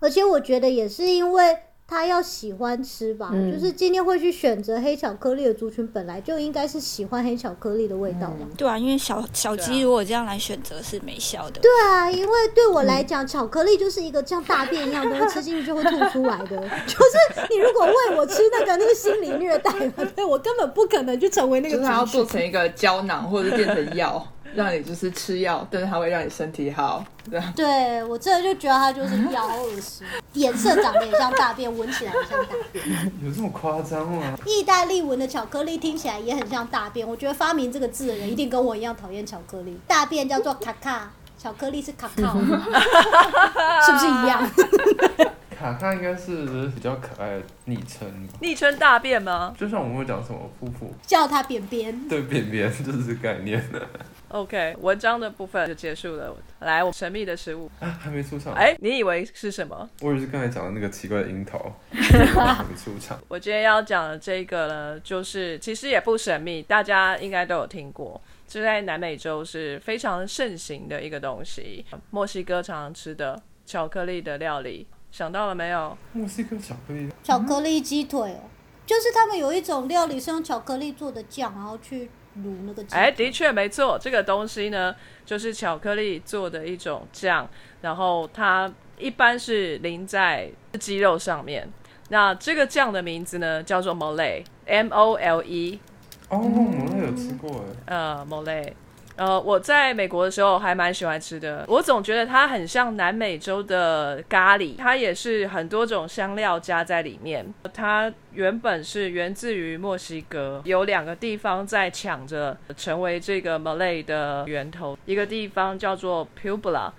[0.00, 1.56] 而且我觉得也是因为
[1.88, 8.48] 他要喜欢吃吧，嗯就是今天会去选择黑巧克力的族群，本来就应该是喜欢黑巧克力的味道嘛。
[8.58, 11.60] 对啊，因为小小鸡如果这样来选择是没效的。
[11.60, 16.56] 对啊，因为对我来讲，巧克力就是一个像大便一样的东西，吃进去就会吐出来的。
[16.86, 20.04] 就是你如果喂我吃那个，那个心理虐待嘛？
[20.16, 24.26] 对我根本不可能去成为那个就是它要做成一个胶囊，或者变成药，
[24.56, 27.04] 让你就是吃药，但是它会让你身体好。
[27.30, 32.84] 这样对我真的就觉得它就是药，好恶心，颜色长得也像大便，闻起来也像大便。
[33.22, 34.38] 有这么夸张吗？
[34.46, 39.78] 意大利文的巧克力听起来也很像大便，我觉得发明这个字的人一定跟我一样讨厌巧克力。
[39.86, 42.32] 大便叫做卡卡，巧克力是卡卡，
[43.84, 44.50] 是不是一样？
[45.58, 48.06] 卡卡应该是比较可爱的昵称，
[48.40, 52.08] 昵称大便吗就像我们会讲什么夫妇，叫他扁扁。
[52.08, 53.62] 对便便 就是这个概念
[54.28, 56.36] ？OK，文章的部分就结束了。
[56.60, 57.70] 来，我神秘的食物。
[57.80, 58.52] 啊，还没出场。
[58.52, 59.88] 哎，你以为是什么？
[60.02, 63.18] 我以为是刚才讲的那个奇怪的樱桃， 还没出场。
[63.28, 68.20] 我今天要讲的这个呢，就是其实也不神秘，大家应该都有听过。
[68.46, 74.86] 这在南美洲是非常盛行的一个东西，墨西哥常常吃的巧克力的料理，
[75.16, 75.96] 想到了没有？
[76.12, 78.40] 墨西哥巧克力，巧克力鸡腿哦，
[78.84, 82.98] 就是他们有一种料理是用巧克力做的酱，然后去卤那个鸡腿。
[82.98, 84.94] 哎，的确没错，这个东西呢，
[85.24, 87.48] 就是巧克力做的一种酱，
[87.80, 91.66] 然后它一般是淋在鸡肉上面。
[92.10, 95.80] 那这个酱的名字呢，叫做 mole，M O L E，
[96.28, 97.96] 哦，我那有吃过哎。
[97.96, 98.74] 呃，mole。
[99.16, 107.46] 呃，我在美国的时候还蛮喜欢吃的，我总觉得它很像南美洲的咖喱，它也是很多种香料加在里面。
[107.72, 116.90] 它原本是源自于墨西哥，有两个地方在抢着成为这个 Malay 的源头，一个地方叫做 Puebla，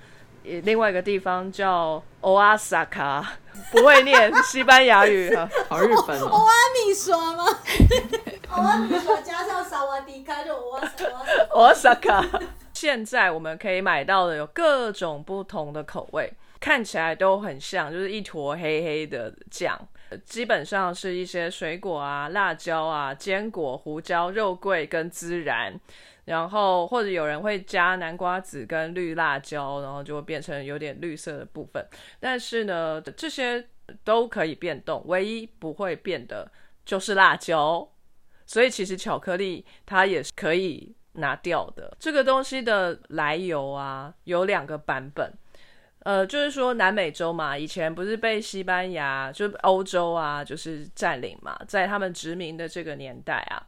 [0.63, 3.23] 另外一个地方叫 Oaxaca，
[3.71, 5.49] 不会念西班牙语哈。
[5.69, 7.45] 好日本哦，阿米刷吗？
[8.49, 11.71] 欧阿米刷 加上萨瓦迪卡就欧阿萨瓦。
[11.73, 12.41] Osaka。
[12.73, 19.75] 现在我们可以买到的有各种不同的口味，看起来都很像，就是一坨黑黑的酱。
[20.23, 25.77] 基本上是一些水果啊、辣椒啊、坚果、胡椒、肉桂跟孜然，
[26.27, 31.85] 然后或者有人会加南瓜子跟绿辣椒，然后就会变成有点绿色的部分。
[32.19, 33.65] 但是呢，这些
[34.03, 36.51] 都可以变动，唯一不会变的
[36.85, 37.89] 就是辣椒。
[38.45, 41.95] 所以其实巧克力它也是可以拿掉的。
[41.97, 45.33] 这个东西的来由啊，有两个版本。
[45.99, 53.59] 呃，就是说南美洲嘛，以前不是被西班牙，就欧洲啊，就是占领嘛，在他们殖民的这个年代啊，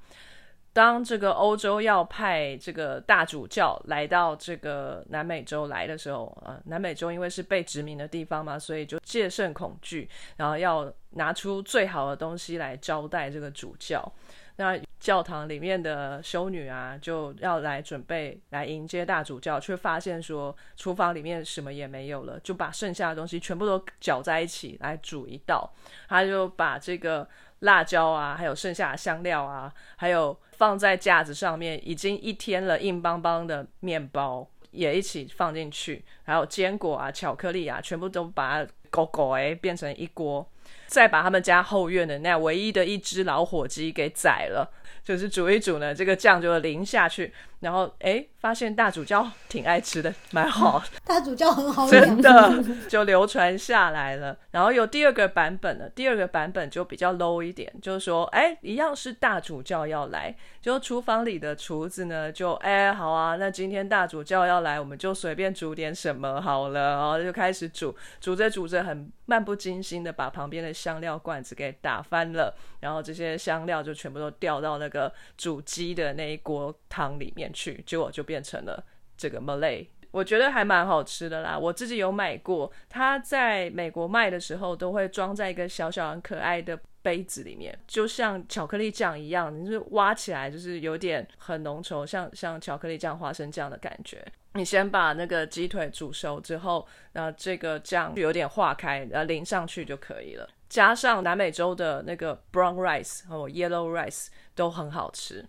[0.71, 10.07] 当这个欧洲要派这个大主教来到这个南美洲来的时候，呃，南美洲因为是被殖民的地方嘛，所以就戒慎恐惧，
[10.37, 14.11] 然后要拿出最好的东西来招待这个主教。
[14.57, 25.71] 那教堂里面的修女啊，就要来准备来迎接大主教，却发现说厨房里面什么也没有了，就把剩下的东西全部都搅在一起来煮一道。
[26.09, 27.25] 他就把这个
[27.59, 40.47] 辣椒啊，还有剩下的香料啊，还有放在架子上面已经一天了硬邦邦的面包也一起放进去，还有坚果啊、巧克力啊，全部都把它狗狗诶变成一锅。
[40.87, 44.71] 再把他们家后院的那唯一的一只老火鸡给宰了，
[45.03, 54.37] 就是煮一煮呢，这个酱就淋下去，然后哎，发现大主教挺爱吃的，蛮好， 大主教很好真，的 就流传下来了。
[54.51, 78.83] 然后有第二个版本了，第二个版本就比较 low 一点，就是说，哎，一样是大主教要来，就厨房里的厨子呢，就哎好啊，那今天大主教要来，我们就随便煮点什么好了，然后就开始煮，煮着煮着很漫不经心的把旁边的香料罐子给打翻了，然后这些香料就全部都掉到那个煮鸡的那一锅汤里面去，结果就变成了
[79.17, 79.87] 这个 Malay。
[80.11, 94.25] 我觉得还蛮好吃的啦，我自己有买过，它在美国卖的时候都会装在一个小小很可爱的杯子里面，就像巧克力酱一样，就是挖起来就是有点很浓稠，像像巧克力酱、花生酱的感觉。
[94.53, 100.49] 你先把那个鸡腿煮熟之后，那这个酱有点化开，然后淋上去就可以了。
[100.67, 105.45] 加上南美洲的那个 brown rice 和 yellow rice 都很好吃。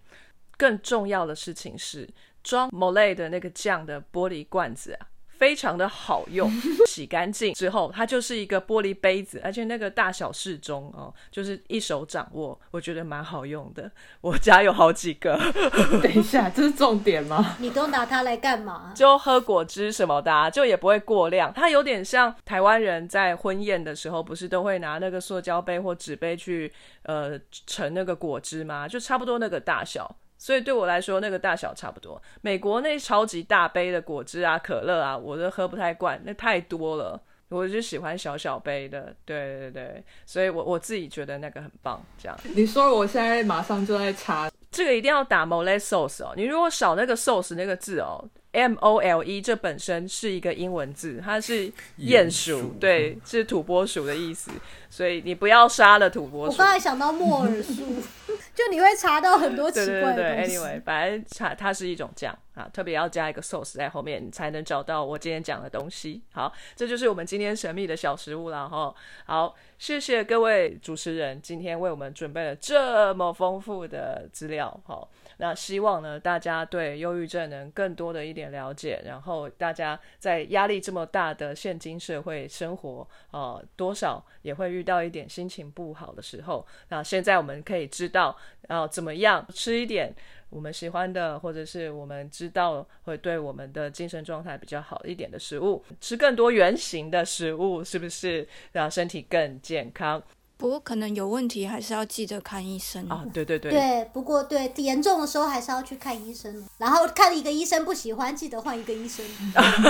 [0.57, 2.09] 更重要的事情是，
[2.43, 5.09] 装 mole 的那个酱的玻璃罐子啊，
[5.41, 6.51] 非常的好用，
[6.87, 13.91] 洗干净之后，它就是一个玻璃杯子，而且那个大小适中哦，就是一手掌握，我觉得蛮好用的。
[14.21, 15.41] 我家有好几个，
[16.03, 17.57] 等一下，这是重点吗？
[17.59, 18.93] 你都拿它来干嘛？
[18.95, 21.51] 就喝果汁什么的、啊，就也不会过量。
[21.51, 26.71] 它有点像台湾人在婚宴的时候，不是都会拿那个塑胶杯或纸杯去
[27.05, 28.87] 呃盛那个果汁吗？
[28.87, 30.17] 就差不多那个大小。
[30.41, 32.21] 所以对我来说，那个大小差不多。
[32.41, 37.21] 美国那超级大杯的果汁啊、可乐啊，我都喝不太惯，那太多了。
[37.51, 42.01] 我就喜欢小小杯的，对对对，所以我我自己觉得那个很棒。
[42.17, 46.33] 这样，你说我现在马上就在查，这个一定要打 mole sauce 哦。
[46.37, 54.53] 你如果少那个 sauce 那个字哦，M O L E，这本身是一个英文字，它是鼹鼠，对，是土拨鼠的意思。
[54.91, 56.53] 所以你不要杀了土拨鼠。
[56.53, 57.85] 我刚才想到莫尔树，
[58.55, 60.59] 就你会查到很多奇怪的东西。
[60.59, 66.21] ，anyway，反正查它是一种酱啊，特别要加一个 sauce 在后面，你才能找到我今天讲的东西。
[66.33, 68.93] 好，这就是我们今天神秘的小食物了哈。
[69.25, 74.79] 好，谢谢各位主持人今天为我们准备了这么丰富的资料。
[74.85, 75.09] 好，
[75.39, 86.67] 那希望呢大家对忧郁症能更多的一点了解，然后大家在压力这么大的现今社会生活，呃，多少也会遇遇到一点心情不好的时候。
[86.89, 88.35] 那现在我们可以知道，
[88.69, 90.11] 啊，怎么样吃一点
[90.49, 100.23] 我们喜欢的，或者是我们知道会对我们的精神状态比较好一点的食物，吃更多圆形的食物，是不是让身体更健康
[100.61, 103.25] 不过可能有问题，还是要记得看医生啊？
[103.33, 109.25] 对对对，对，不过对严重的时候还是要去看医生，然后看一个医生不喜欢，记得换一个医生。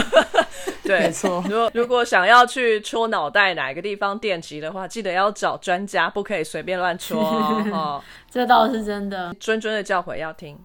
[0.85, 7.65] 对，没错如果如果想要去戳脑袋哪个地方电击的话，记得要找专家，不可以随便乱戳哦。
[7.73, 9.35] 哦 这倒是真的。
[9.41, 10.57] 谆谆的教诲要听。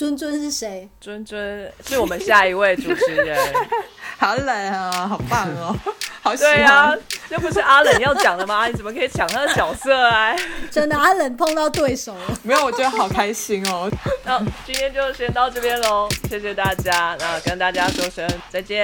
[0.00, 0.88] 好尊尊是谁？
[0.98, 3.38] 尊尊是我们下一位主持人。
[4.16, 5.76] 好冷啊，好棒哦，
[6.22, 6.98] 好喜对啊欢。，
[7.28, 8.66] 又不是阿冷要讲的吗？
[8.66, 10.34] 你怎么可以抢他的角色啊？
[10.70, 12.38] 真的，阿冷碰到对手了。
[12.42, 13.90] 没有，我觉得好开心哦。
[14.24, 18.82] 那今天就先到这边喽，谢谢大家，那跟大家说声再见。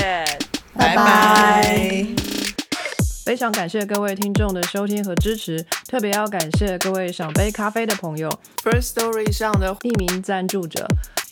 [0.77, 2.46] 拜拜。
[3.27, 8.31] 非常感谢各位听众的收听和支持，特别要感谢各位赏杯咖啡的朋友
[8.63, 10.87] ，First Story 上的匿名赞助者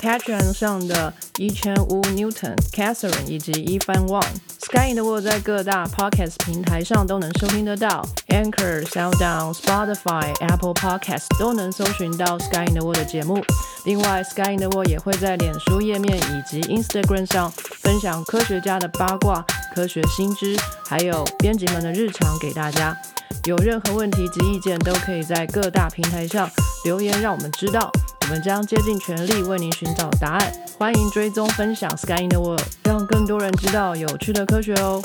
[0.05, 4.27] ，Patreon 上的一千五 Newton、Catherine 以及一番 Wang。
[4.61, 13.43] Sky in the World 在各大 Podcast 平台上都能收听得到，Anchor、SoundOn、Spotify、Apple Podcast 都能搜寻到 Sky in the World 的节目。
[13.87, 17.51] 另外，Sky in the World 也会在脸书页面以及 Instagram 上
[17.81, 19.45] 分享科学家的八卦、
[19.75, 20.57] 科学新知，
[20.87, 22.95] 还有编辑们的日常给大家。
[23.45, 26.51] 有任何问题及意见，都可以在各大平台上
[26.85, 27.91] 留言，让我们知道。
[28.25, 30.53] 我们将竭尽全力为您寻找答案。
[30.79, 35.03] 欢迎追踪分享 Sky in the World，让更多人知道有趣的科学哦。